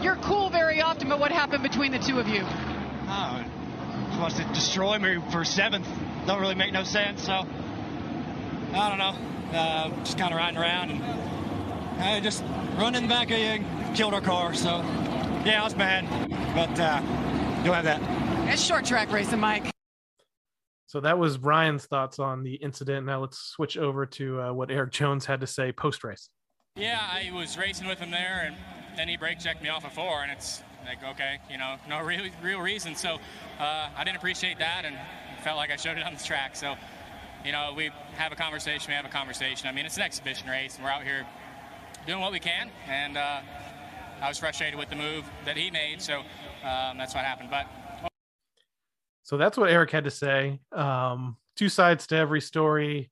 [0.03, 2.43] You're cool very often, but what happened between the two of you?
[2.45, 3.45] Oh,
[4.11, 5.87] he wants to destroy me for seventh.
[6.27, 7.25] Don't really make no sense.
[7.25, 9.15] So I don't know.
[9.57, 11.01] Uh, just kind of riding around and
[12.01, 12.43] uh, just
[12.77, 14.53] running back of you and killed our car.
[14.53, 14.69] So
[15.45, 16.09] yeah, it was bad,
[16.55, 17.01] but uh,
[17.65, 18.24] don't have that.
[18.47, 19.71] It's short track racing, Mike.
[20.87, 23.07] So that was Ryan's thoughts on the incident.
[23.07, 26.29] Now let's switch over to uh, what Erik Jones had to say post race.
[26.77, 28.57] Yeah, I was racing with him there, and
[28.97, 32.01] then he brake checked me off of four, and it's like, okay, you know, no
[32.05, 32.95] real, real reason.
[32.95, 33.19] So
[33.59, 34.97] uh, I didn't appreciate that, and
[35.43, 36.55] felt like I showed it on the track.
[36.55, 36.77] So,
[37.45, 39.69] you know, we have a conversation, we have a conversation.
[39.69, 41.27] I mean, it's an exhibition race, and we're out here
[42.07, 43.41] doing what we can, and uh,
[44.21, 46.21] I was frustrated with the move that he made, so
[46.63, 47.51] um, that's what happened.
[47.51, 47.67] But
[49.25, 50.61] So that's what Erik had to say.
[50.73, 53.11] Um, two sides to every story.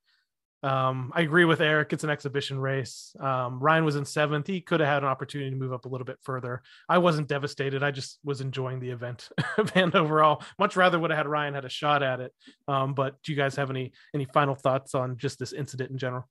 [0.62, 1.92] Um, I agree with Erik.
[1.92, 3.16] It's an exhibition race.
[3.18, 4.46] Um, Ryan was in seventh.
[4.46, 6.62] He could have had an opportunity to move up a little bit further.
[6.88, 7.82] I wasn't devastated.
[7.82, 9.28] I just was enjoying the event.
[9.74, 10.44] and overall.
[10.60, 12.32] Much rather would have had Ryan had a shot at it.
[12.68, 15.98] Um, but do you guys have any any final thoughts on just this incident in
[15.98, 16.28] general?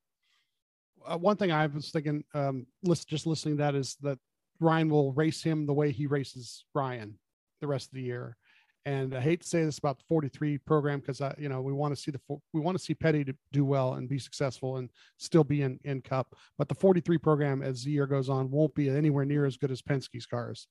[1.06, 4.20] uh, one thing I was thinking, um, list, just listening to that is that
[4.60, 7.18] Ryan will race him the way he races Ryan
[7.60, 8.38] the rest of the year.
[8.86, 11.72] And I hate to say this about the 43 program because I, you know, we
[11.72, 12.20] want to see the
[12.52, 15.80] we want to see Petty to do well and be successful and still be in
[15.84, 16.36] in Cup.
[16.58, 19.72] But the 43 program, as the year goes on, won't be anywhere near as good
[19.72, 20.68] as Penske's cars.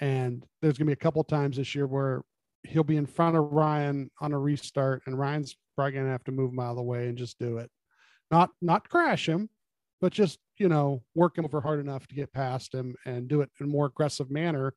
[0.00, 2.22] And there's going to be a couple times this year where
[2.62, 6.24] he'll be in front of Ryan on a restart, and Ryan's probably going to have
[6.24, 7.70] to move him out of the way and just do it,
[8.30, 9.50] not not crash him,
[10.02, 13.40] but just you know work him over hard enough to get past him and do
[13.40, 14.74] it in a more aggressive manner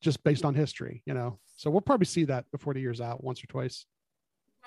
[0.00, 3.22] just based on history you know so we'll probably see that before the year's out
[3.22, 3.86] once or twice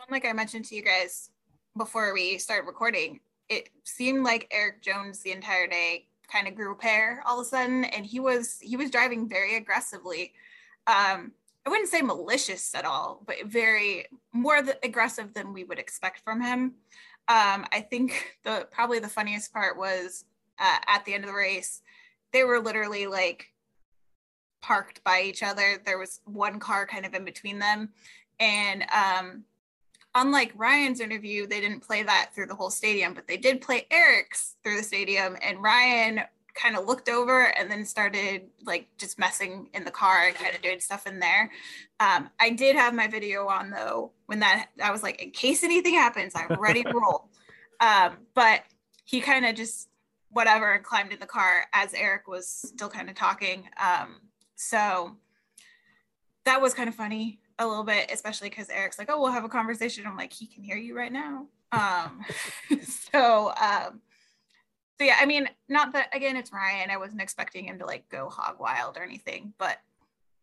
[0.09, 1.29] like I mentioned to you guys
[1.77, 3.19] before we started recording,
[3.49, 7.45] it seemed like Erik Jones the entire day kind of grew a pair all of
[7.45, 10.33] a sudden, and he was he was driving very aggressively.
[10.87, 11.33] Um,
[11.65, 16.41] I wouldn't say malicious at all, but very more aggressive than we would expect from
[16.41, 16.75] him.
[17.27, 20.25] Um, I think the probably the funniest part was
[20.59, 21.81] uh, at the end of the race,
[22.31, 23.51] they were literally like
[24.65, 25.81] parked by each other.
[25.85, 27.89] There was one car kind of in between them,
[28.39, 29.43] and um,
[30.15, 33.85] unlike Ryan's interview, they didn't play that through the whole stadium, but they did play
[33.91, 35.37] Erik's through the stadium.
[35.41, 36.21] And Ryan
[36.55, 40.55] kind of looked over and then started like just messing in the car and kind
[40.55, 41.51] of doing stuff in there.
[41.99, 45.63] Um, I did have my video on though when that I was like, in case
[45.63, 47.29] anything happens, I'm ready to roll.
[47.81, 48.61] Um, but
[49.03, 49.89] he kind of just
[50.29, 53.67] whatever and climbed in the car as Erik was still kind of talking.
[53.77, 54.21] Um,
[54.55, 55.17] so
[56.45, 59.43] that was kind of funny a little bit, especially because Erik's like, "Oh, we'll have
[59.43, 62.23] a conversation." I'm like, "He can hear you right now." Um,
[62.83, 64.01] so, um,
[64.97, 66.89] so yeah, I mean, not that again, it's Ryan.
[66.89, 69.77] I wasn't expecting him to like go hog wild or anything, but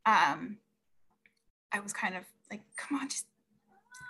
[0.07, 0.59] um,
[1.73, 3.27] I was kind of like, "Come on, just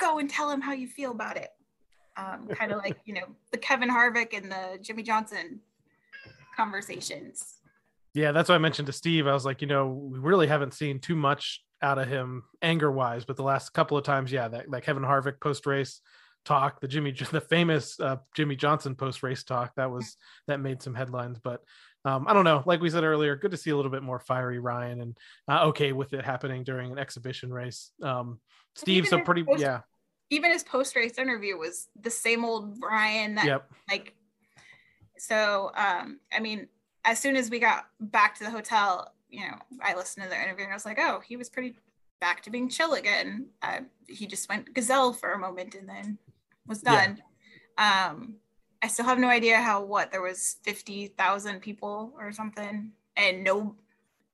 [0.00, 1.50] go and tell him how you feel about it."
[2.16, 5.60] Um, kind of like you know the Kevin Harvick and the Jimmie Johnson
[6.56, 7.58] conversations.
[8.14, 9.26] Yeah, that's what I mentioned to Steve.
[9.26, 12.90] I was like, you know, we really haven't seen too much out of him anger
[12.90, 16.00] wise, but the last couple of times, yeah, that, that Kevin Harvick post race
[16.44, 20.82] talk, the Jimmie, the famous uh, Jimmie Johnson post race talk, that was that made
[20.82, 21.38] some headlines.
[21.42, 21.62] But
[22.04, 22.62] um, I don't know.
[22.66, 25.66] Like we said earlier, good to see a little bit more fiery Ryan and uh,
[25.68, 27.92] okay with it happening during an exhibition race.
[28.02, 28.40] Um,
[28.74, 29.80] Steve, so pretty, post- yeah,
[30.30, 34.14] Even his post race interview was the same old Ryan that yep, like
[35.18, 36.66] so um i mean
[37.04, 40.40] as soon as we got back to the hotel you know i listened to the
[40.40, 41.74] interview and i was like oh he was pretty
[42.20, 46.18] back to being chill again uh, he just went gazelle for a moment and then
[46.66, 47.06] was Yeah.
[47.06, 47.22] done
[47.78, 48.34] um
[48.82, 53.76] i still have no idea how what there was 50000 people or something and no,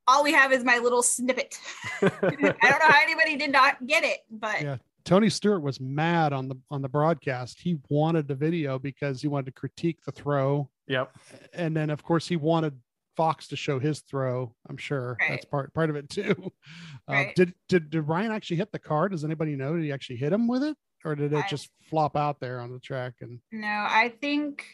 [0.06, 1.58] all we have is my little snippet.
[2.02, 4.76] I don't know how anybody did not get it, but Yeah.
[5.04, 7.58] Tony Stewart was mad on the on the broadcast.
[7.60, 11.16] He wanted the video because he wanted to critique the throw, Yep.
[11.52, 12.78] and then of course he wanted
[13.16, 14.54] Fox to show his throw.
[14.68, 16.52] I'm sure that's part part of it too.
[17.08, 19.08] Uh, did did did Ryan actually hit the car?
[19.08, 19.74] Does anybody know?
[19.74, 20.76] Did he actually hit him with it,
[21.06, 23.14] or did it I- just flop out there on the track?
[23.22, 24.66] And no, I think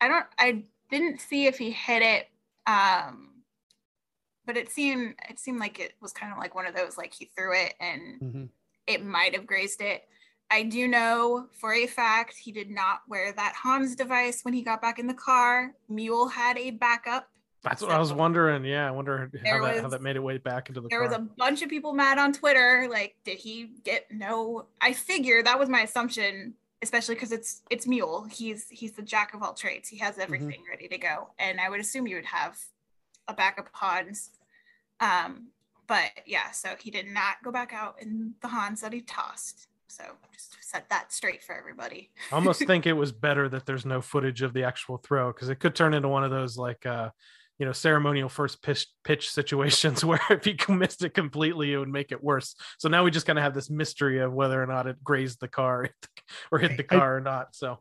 [0.00, 0.26] I don't.
[0.38, 2.28] I didn't see if he hit it,
[2.70, 3.42] um,
[4.46, 7.12] but it seemed it seemed like it was kind of like one of those like
[7.12, 8.48] he threw it and Mhm.
[8.86, 10.02] it might have grazed it.
[10.50, 14.62] I do know for a fact he did not wear that Hans device when he
[14.62, 15.74] got back in the car.
[15.88, 17.28] Mule had a backup.
[17.62, 18.64] That's what I was wondering.
[18.64, 21.00] Yeah, I wonder how There that, how that made it way back into the There
[21.00, 21.08] car.
[21.08, 22.86] was a bunch of people mad on Twitter.
[22.90, 24.66] Like, did he get no?
[24.80, 28.26] I figure that was my assumption, especially because it's it's Mule.
[28.30, 29.88] He's he's the jack of all trades.
[29.88, 32.56] He has everything ready to go, and I would assume you would have
[33.26, 34.30] a backup Hans.
[35.00, 35.48] Um,
[35.88, 39.67] but yeah, so he did not go back out in the Hans that he tossed.
[39.88, 42.10] So just set that straight for everybody.
[42.30, 45.48] I almost think it was better that there's no footage of the actual throw because
[45.48, 47.10] it could turn into one of those like uh
[47.58, 51.88] you know ceremonial first pitch pitch situations where if he missed it completely it would
[51.88, 52.54] make it worse.
[52.78, 55.40] So now we just kind of have this mystery of whether or not it grazed
[55.40, 55.88] the car
[56.52, 57.78] or hit the I- car or not so.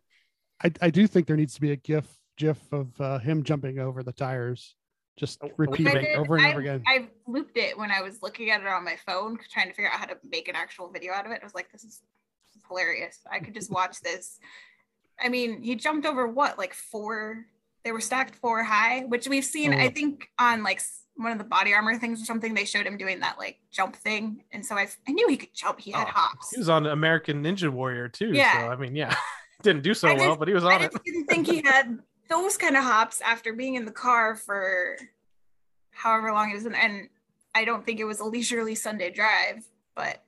[0.63, 3.79] I I do think there needs to be a gif gif of uh, him jumping
[3.79, 4.75] over the tires,
[5.17, 6.83] just Oh, oh repeating it did- over and I- over again.
[6.87, 9.89] I looped it when I was looking at it on my phone, trying to figure
[9.91, 11.39] out how to make an actual video out of it.
[11.41, 12.01] I was like, this is,
[12.69, 13.19] hilarious.
[13.31, 14.39] I could just watch this.
[15.21, 17.45] I mean, he jumped over what, like four?
[17.83, 19.89] They were stacked four high, which we've seen, I Oh.
[19.91, 20.81] think, on like
[21.15, 22.53] one of the body armor things or something.
[22.53, 25.53] They showed him doing that like jump thing, and so I, I knew he could
[25.53, 25.79] jump.
[25.79, 26.51] He had Oh, hops.
[26.51, 28.65] he was on american ninja warrior too Yeah.
[28.67, 29.15] so i mean yeah
[29.63, 31.61] didn't do so I well but he was I on it just didn't think he
[31.63, 31.97] had
[32.29, 34.97] those kind of hops after being in the car for
[35.91, 37.09] however long it was in, and
[37.55, 39.65] I don't think it was a leisurely Sunday drive,
[39.95, 40.23] but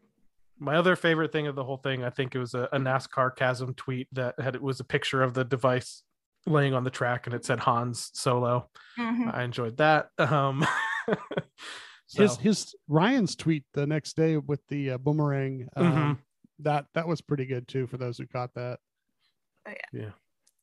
[0.57, 3.33] my other favorite thing of the whole thing i think it was a, a nascar
[3.33, 6.03] Casm tweet that had it was a picture of the device
[6.45, 9.33] laying on the track and it said hans solo mhm.
[9.33, 10.65] i enjoyed that um
[12.13, 16.17] his so, his Ryan's tweet the next day with the uh, boomerang um, Mhm.
[16.59, 18.79] that that was pretty good too for those who caught that.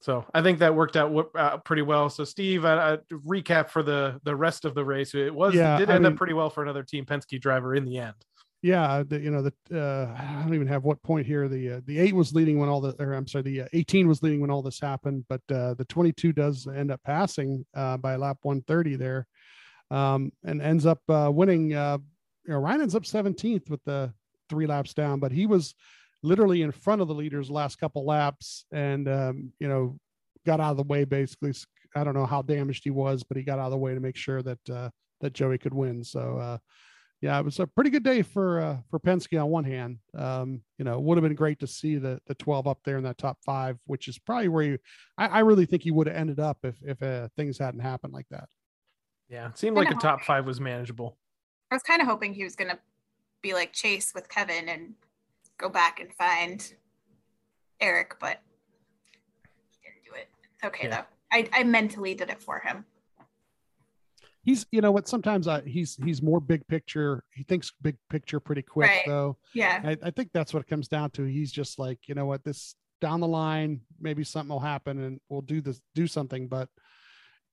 [0.06, 3.82] So i think that worked out uh, pretty well so steve I, I recap for
[3.82, 6.18] the the rest of the race it was Yeah, it did I end mean- up
[6.18, 8.14] pretty well for another team penske driver in the end
[8.62, 11.46] Yeah, the, you know the uh, I don't even have what point here.
[11.46, 14.08] The uh, the eight was leading when all the or I'm sorry, the uh, 18
[14.08, 17.96] was leading when all this happened, but uh, the 22 does end up passing uh,
[17.98, 19.26] by lap 130 there,
[19.90, 21.74] um, and ends up uh, winning.
[21.74, 21.98] Uh,
[22.46, 24.12] you know, Ryan ends up 17th with the
[24.48, 25.74] three laps down, but he was
[26.26, 29.98] literally in front of the leaders last couple laps, and um, you know
[30.44, 31.52] got out of the way basically.
[31.94, 34.00] I don't know how damaged he was, but he got out of the way to
[34.00, 36.04] make sure that uh, that Joey could win.
[36.04, 36.38] So.
[36.38, 36.58] Uh,
[37.22, 39.98] yeah, it was a pretty good day for uh, for Penske on one hand.
[40.14, 42.98] Um, you know, it would have been great to see the the 12 up there
[42.98, 44.78] in that top five, which is probably where you.
[45.16, 48.12] I, I really think he would have ended up if if uh, things hadn't happened
[48.12, 48.48] like that.
[49.30, 51.16] yeah it seemed like a top five was manageable
[51.70, 52.78] I was kind of hoping he was gonna
[53.42, 54.94] be like Chase with Kevin and
[55.58, 56.72] go back and find
[57.80, 58.40] Erik, but
[59.70, 60.28] he didn't do it.
[60.54, 60.96] It's okay Yeah.
[61.02, 61.06] though.
[61.32, 62.84] I, I mentally did it for him.
[64.42, 65.08] He's, you know what?
[65.08, 67.24] Sometimes I, he's he's more big picture.
[67.34, 69.02] He thinks big picture pretty quick Right.
[69.04, 69.36] though.
[69.54, 69.80] Yeah.
[69.84, 71.24] I, I think that's what it comes down to.
[71.24, 75.20] He's just like, you know what, this down the line, maybe something will happen and
[75.28, 76.46] we'll do this, do something.
[76.46, 76.68] But,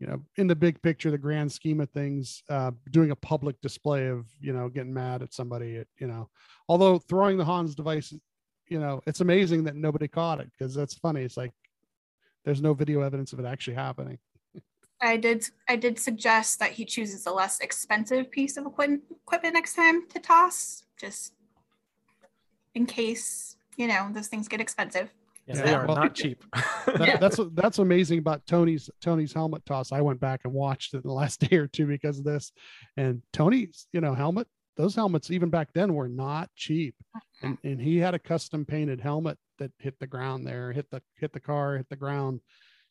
[0.04, 3.56] you know, in the big picture, the grand scheme of things, uh, doing a public
[3.62, 6.30] display of, you know, getting mad at somebody, you know,
[6.68, 8.14] although throwing the Hans device,
[8.68, 11.22] you know, it's amazing that nobody caught it because that's funny.
[11.22, 11.54] It's like,
[12.44, 14.18] there's no video evidence of it actually happening.
[15.00, 19.04] I did I did suggest that he chooses a less expensive piece of equipment
[19.54, 21.32] next time to toss, just
[22.76, 25.14] in case, you know, those things get expensive.
[25.48, 27.18] Yeah, Yeah, they are well- not cheap That- Yeah.
[27.18, 29.92] That's that's amazing about Tony's Tony's helmet toss.
[29.92, 32.52] I went back and watched it in the last day or two because of this.
[32.98, 36.96] And Tony's, you know, helmet, those helmets even back then were not cheap.
[37.42, 41.02] And and he had a custom painted helmet that hit the ground there, hit the
[41.16, 42.40] hit the car, hit the ground.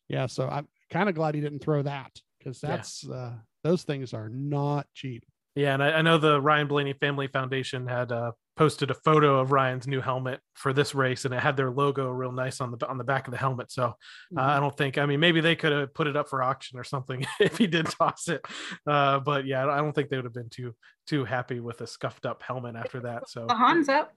[0.09, 2.69] Yeah, so I'm kind of glad he didn't throw that because Yeah.
[2.75, 3.33] that's uh
[3.63, 5.23] those things are not cheap.
[5.55, 9.39] Yeah, and I, I know the Ryan Blaney Family Foundation had uh, posted a photo
[9.39, 12.71] of Ryan's new helmet for this race, and it had their logo real nice on
[12.71, 13.71] the on the back of the helmet.
[13.71, 13.95] So
[14.37, 16.77] uh, I don't think, I mean, maybe they could have put it up for auction
[16.77, 18.45] or something if he did toss it.
[18.85, 20.75] Uh, but yeah, I don't think they would have been too
[21.07, 23.27] too happy with a scuffed up helmet after that.
[23.29, 24.13] So The Hans up,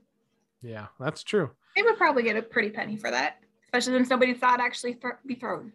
[0.63, 1.51] yeah, that's true.
[1.75, 5.17] they would probably get a pretty penny for that, especially since nobody thought actually thro-
[5.27, 5.73] be thrown.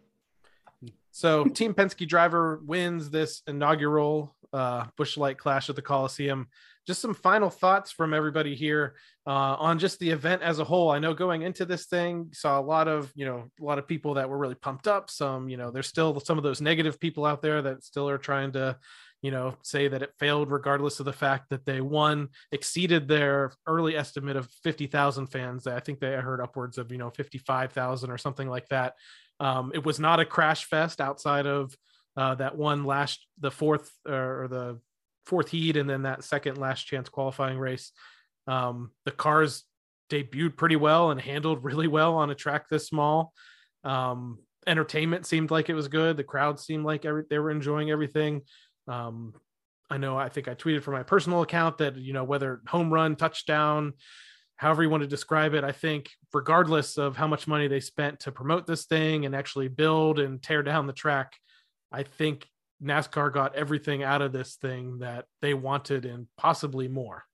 [1.14, 6.48] So Team Penske driver wins this inaugural uh, Busch Light Clash at the Coliseum.
[6.86, 8.96] Just some final thoughts from everybody here
[9.26, 10.90] uh, on just the event as a whole.
[10.90, 13.86] I know going into this thing, saw a lot of you know a lot of
[13.86, 15.08] people that were really pumped up.
[15.08, 18.18] Some you know there's still some of those negative people out there that still are
[18.18, 18.76] trying to
[19.22, 23.52] you know say that it failed regardless of the fact that they won exceeded their
[23.66, 28.18] early estimate of 50,000 fans i think they heard upwards of you know 55,000 or
[28.18, 28.94] something like that
[29.40, 31.74] um, it was not a crash fest outside of
[32.16, 34.78] uh, that one last the fourth or the
[35.26, 37.92] fourth heat and then that second last chance qualifying race.
[38.46, 39.64] Um, the cars
[40.10, 43.32] debuted pretty well and handled really well on a track this small.
[43.84, 46.16] Um, entertainment seemed like it was good.
[46.16, 48.42] The crowd seemed like every, they were enjoying everything.
[48.88, 49.34] Um,
[49.90, 52.92] I know I think I tweeted from my personal account that, you know, whether home
[52.92, 53.92] run, touchdown,
[54.56, 58.20] however you want to describe it, I think regardless of how much money they spent
[58.20, 61.32] to promote this thing and actually build and tear down the track,
[61.92, 62.48] I think
[62.82, 67.24] NASCAR got everything out of this thing that they wanted and possibly more.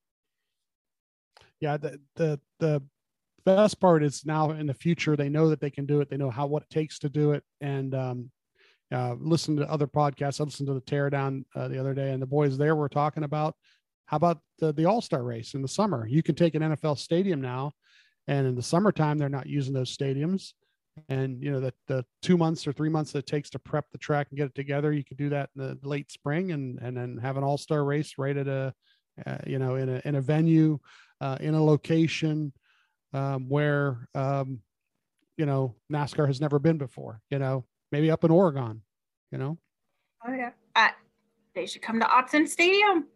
[1.61, 2.83] Yeah, the the the
[3.45, 6.11] best part is now in the future they know that they can do it.
[6.11, 8.31] They know how what it takes to do it, and um,
[8.93, 10.41] uh, listen to other podcasts.
[10.41, 13.25] I listened to the teardown uh, the other day, and the boys there were talking
[13.25, 13.55] about
[14.07, 16.07] how about the, the All Star race in the summer.
[16.07, 17.73] You can take an NFL stadium now,
[18.27, 20.53] and in the summertime they're not using those stadiums.
[21.09, 23.91] And you know that the two months or three months that it takes to prep
[23.91, 26.79] the track and get it together, you could do that in the late spring and
[26.81, 28.75] and then have an All Star race right at a
[29.27, 30.79] uh, you know in a in a venue
[31.21, 32.53] uh, in a location
[33.13, 34.61] um, where um,
[35.37, 37.21] you know NASCAR has never been before.
[37.31, 38.83] You know maybe up in Oregon,
[39.31, 39.59] you know?
[40.27, 40.51] Oh yeah.
[40.75, 40.89] Uh,
[41.55, 43.07] they should come to Autzen Stadium.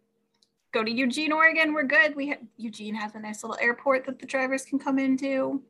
[0.71, 1.73] Go to Eugene, Oregon.
[1.73, 2.15] We're good.
[2.15, 5.61] We have Eugene has a nice little airport that the drivers can come into.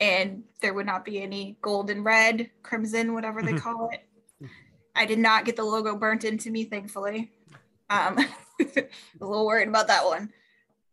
[0.00, 4.02] And there would not be any gold and red, crimson, whatever they call it.
[4.94, 7.30] I did not get the logo burnt into me, thankfully.
[7.90, 8.18] Um,
[8.60, 8.86] a
[9.20, 10.32] little worried about that one.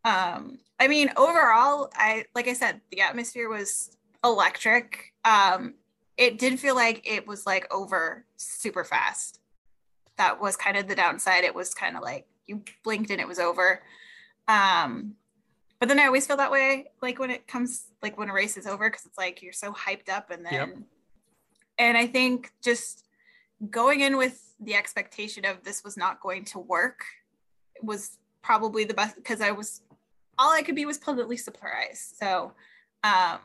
[0.06, 5.14] Um, I mean, overall, I like I said, the atmosphere was electric.
[5.24, 5.76] Um,
[6.18, 9.40] it did feel like it was like over super fast.
[10.18, 11.44] That was kind of the downside.
[11.44, 13.82] It was kind of like you blinked and it was over.
[14.48, 15.16] Um,
[15.84, 18.56] but then I always feel that way, like when it comes, like when a race
[18.56, 20.78] is over, because it's like you're so hyped up, and then, yep.
[21.78, 23.04] and I think just
[23.70, 27.04] going in with the expectation of this was not going to work
[27.82, 29.82] was probably the best because I was
[30.40, 32.16] all I could be was pleasantly surprised.
[32.18, 32.54] So
[33.04, 33.40] um,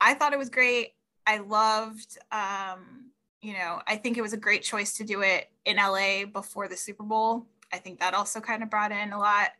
[0.00, 0.94] I thought it was great.
[1.28, 5.48] I loved, um, you know, I think it was a great choice to do it
[5.64, 7.46] in LA before the Super Bowl.
[7.72, 9.50] I think that also kind of brought in a lot.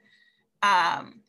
[0.64, 1.20] Um,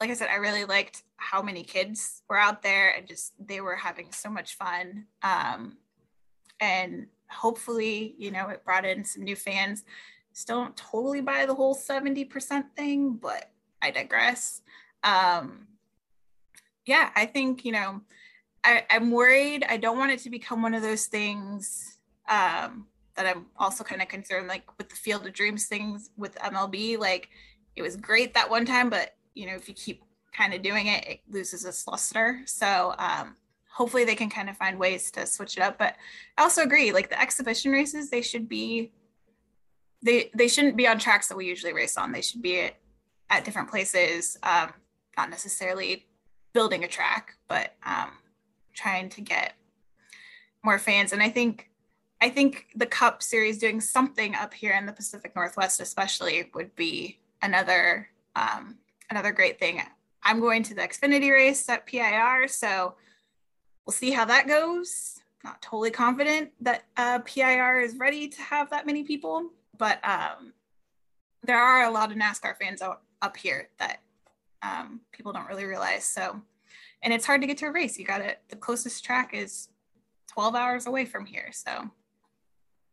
[0.00, 3.60] like I said, I really liked how many kids were out there and just they
[3.60, 5.06] were having so much fun.
[5.22, 5.76] Um,
[6.58, 9.84] and hopefully, you know, it brought in some new fans.
[10.32, 13.50] Still don't totally buy the whole 70% thing, but
[13.82, 14.62] I digress.
[15.04, 15.66] Um,
[16.86, 18.00] yeah, I think, you know,
[18.64, 19.64] I, am worried.
[19.68, 21.98] I don't want it to become one of those things
[22.28, 22.86] um,
[23.16, 26.98] that I'm also kind of concerned, like with the Field of Dreams things with MLB.
[26.98, 27.28] Like
[27.76, 30.02] it was great that one time, but you know, if you keep
[30.32, 32.40] kind of doing it, it loses its luster.
[32.46, 33.36] So um,
[33.70, 35.78] hopefully they can kind of find ways to switch it up.
[35.78, 35.96] But
[36.38, 38.92] I also agree, like the exhibition races, they should be
[40.02, 42.12] they they shouldn't be on tracks that we usually race on.
[42.12, 42.76] They should be at,
[43.28, 44.72] at different places, um,
[45.16, 46.06] not necessarily
[46.52, 48.10] building a track, but um,
[48.74, 49.54] trying to get
[50.64, 51.12] more fans.
[51.12, 51.70] And I think
[52.20, 56.74] I think the Cup Series doing something up here in the Pacific Northwest, especially, would
[56.76, 58.76] be another um,
[59.10, 59.82] another great thing.
[60.22, 62.94] I'm going to the Xfinity race at PIR, so
[63.86, 65.20] we'll see how that goes.
[65.44, 70.52] Not totally confident that uh, PIR is ready to have that many people, but um,
[71.42, 74.00] there are a lot of NASCAR fans out, up here that
[74.62, 76.04] um, people don't really realize.
[76.04, 76.42] So
[77.02, 77.98] and it's hard to get to a race.
[77.98, 78.40] You got it.
[78.48, 79.68] The closest track is
[80.32, 81.50] 12 hours away from here.
[81.52, 81.90] So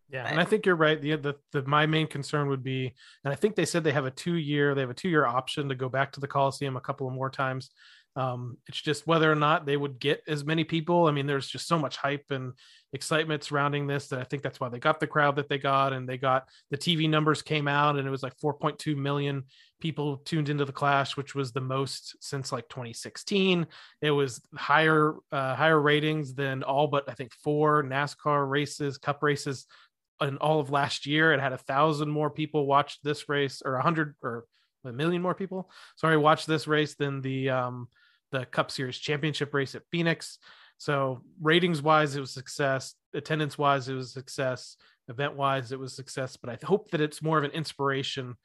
[0.10, 0.32] yeah, but.
[0.32, 1.02] and I think you're right.
[1.02, 2.94] The, the the my main concern would be,
[3.24, 5.26] and I think they said they have a two year they have a two year
[5.26, 7.70] option to go back to the Coliseum a couple of more times.
[8.18, 11.06] Um, it's just whether or not they would get as many people.
[11.06, 12.54] I mean, there's just so much hype and
[12.92, 15.94] excitement surrounding this that I think that's why they got the crowd that they got,
[15.94, 19.44] and they got the TV numbers came out, and it was like 4.2 million
[19.80, 23.68] people tuned into the Clash, which was the most since like 2016.
[24.02, 29.22] It was higher uh, higher ratings than all but I think four NASCAR races, Cup
[29.22, 29.68] races
[30.22, 31.34] in all of last year.
[31.34, 34.46] It had a thousand more people watch this race, or a hundred or
[34.86, 35.70] a million more people.
[35.96, 37.88] Sorry, watch this race than the um,
[38.32, 40.40] the Cup Series championship race at Phoenix.
[40.78, 42.94] So ratings wise, it was success.
[43.14, 44.78] Attendance wise, it was success.
[45.08, 46.38] Event wise, it was success.
[46.38, 48.36] But I hope that it's more of an inspiration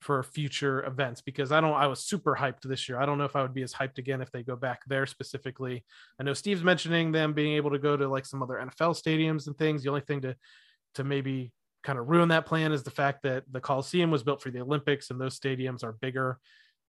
[0.00, 3.00] for future events because I don't I was super hyped this year.
[3.00, 5.06] I don't know if I would be as hyped again if they go back there
[5.06, 5.84] specifically.
[6.18, 9.46] I know Steve's mentioning them being able to go to like some other NFL stadiums
[9.46, 9.82] and things.
[9.82, 10.36] The only thing to
[10.94, 14.40] to maybe kind of ruin that plan is the fact that the Coliseum was built
[14.40, 16.38] for the Olympics and those stadiums are bigger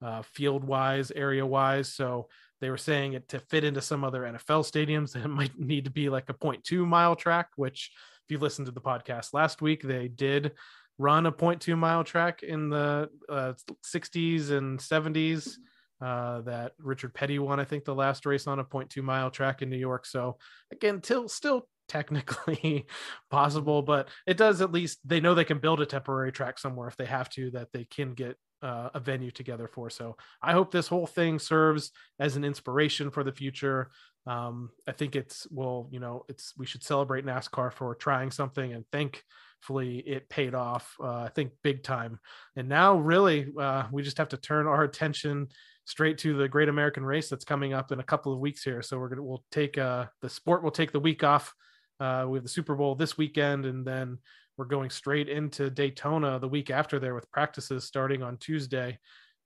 [0.02, 1.94] uh, field wise, area wise.
[1.94, 2.28] So
[2.60, 5.92] they were saying it to fit into some other NFL stadiums, it might need to
[5.92, 7.92] be like a 0.2 mile track, which
[8.26, 10.54] if you listened to the podcast last week, they did
[10.98, 15.56] run a 0.2 mile track in the uh, 60s and 70s.
[16.00, 19.62] Uh, that Richard Petty won, I think, the last race on a 0.2 mile track
[19.62, 20.08] in New York.
[20.08, 20.38] So
[20.72, 22.86] again, till still technically
[23.30, 26.88] possible, but it does at least they know they can build a temporary track somewhere
[26.88, 29.90] if they have to that they can get uh, a venue together for.
[29.90, 33.92] So I hope this whole thing serves as an inspiration for the future.
[34.26, 38.72] Um, I think it's well, you know, it's we should celebrate NASCAR for trying something
[38.72, 39.24] and thank
[39.62, 42.20] hopefully it paid off uh, i think big time
[42.56, 45.48] and now really uh, we just have to turn our attention
[45.86, 48.82] straight to the great american race that's coming up in a couple of weeks here
[48.82, 51.54] so we're gonna we'll take uh, the sport will take the week off
[52.02, 54.18] uh, we have the super bowl this weekend and then
[54.58, 58.98] we're going straight into daytona the week after there with practices starting on tuesday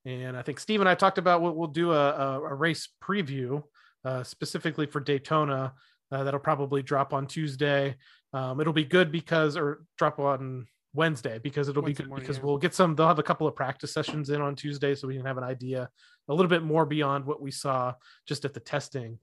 [0.06, 2.90] and i think steve and i talked about what we'll do a, a, a race
[3.04, 3.62] preview
[4.04, 5.74] uh, specifically for daytona
[6.12, 7.96] uh, that'll probably drop on Tuesday.
[8.34, 12.24] Um, it'll be good because, or drop on Wednesday because it'll Wednesday be good morning,
[12.24, 12.44] because yeah.
[12.44, 12.96] we'll get some.
[12.96, 15.44] They'll have a couple of practice sessions in on Tuesday, so we can have an
[15.44, 15.90] idea
[16.28, 17.94] a little bit more beyond what we saw
[18.28, 19.20] just at the testing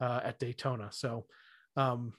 [0.00, 0.88] uh, at Daytona.
[0.92, 1.26] So,
[1.76, 2.14] um,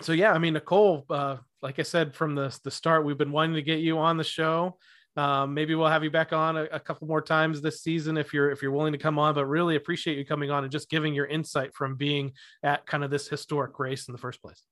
[0.00, 3.32] so yeah, I mean, Nicole, uh, like I said from the the start, we've been
[3.32, 4.78] wanting to get you on the show.
[5.16, 8.34] Um, maybe we'll have you back on a, a, couple more times this season if
[8.34, 9.34] you're if you're willing to come on.
[9.34, 12.32] But really appreciate you coming on and just giving your insight from being
[12.64, 14.62] at kind of this historic race in the first place.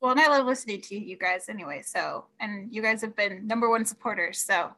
[0.00, 1.82] Well, and I love listening to you guys anyway.
[1.84, 4.38] So, and you guys have been number one supporters.
[4.38, 4.70] So,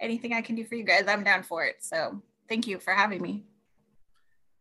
[0.00, 1.76] anything I can do for you guys, I'm down for it.
[1.80, 3.44] So, thank you for having me.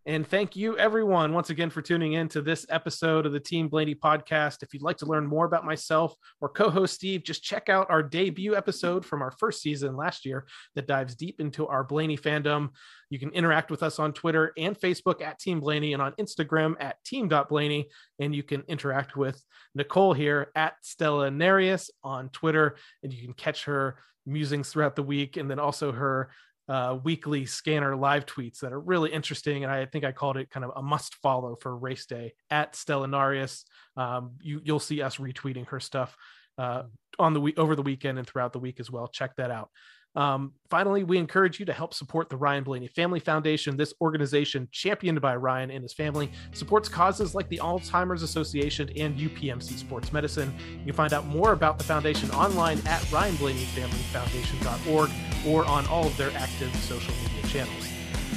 [0.05, 3.69] And thank you, everyone, once again for tuning in to this episode of the Team
[3.69, 4.61] Blaney podcast.
[4.61, 7.89] If you'd like to learn more about myself or co host Steve, just check out
[7.89, 10.45] our debut episode from our first season last year
[10.75, 12.71] that dives deep into our Blaney fandom.
[13.09, 16.75] You can interact with us on Twitter and Facebook at Team Blaney and on Instagram
[16.81, 17.87] at team.blaney.
[18.19, 19.41] And you can interact with
[19.73, 22.75] Nicole here at Stellanarius on Twitter.
[23.03, 26.29] And you can catch her musings throughout the week and then also her
[26.69, 29.63] uh, weekly scanner live tweets that are really interesting.
[29.63, 32.73] And I think I called it kind of a must follow for race day at
[32.73, 33.63] Stellanarius.
[33.97, 36.15] Um, you, you'll see us retweeting her stuff
[36.57, 36.83] uh,
[37.19, 39.07] on the week over the weekend and throughout the week as well.
[39.07, 39.69] Check that out.
[40.15, 43.75] Um, finally, we encourage you to help support the Ryan Blaney Family Foundation.
[43.75, 49.17] This organization, championed by Ryan and his family, supports causes like the Alzheimer's Association and
[49.17, 50.53] UPMC Sports Medicine.
[50.79, 55.09] You can find out more about the foundation online at ryanblaneyfamilyfoundation.org
[55.47, 57.89] or on all of their active social media channels.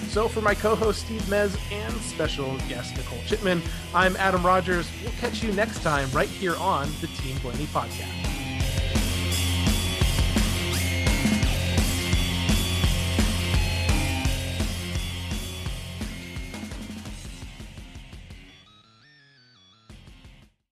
[0.08, 3.62] So, for my co host Steve Mez and special guest Nicole Chipman,
[3.94, 4.90] I'm Adam Rogers.
[5.02, 8.35] We'll catch you next time right here on the Team Blaney Podcast.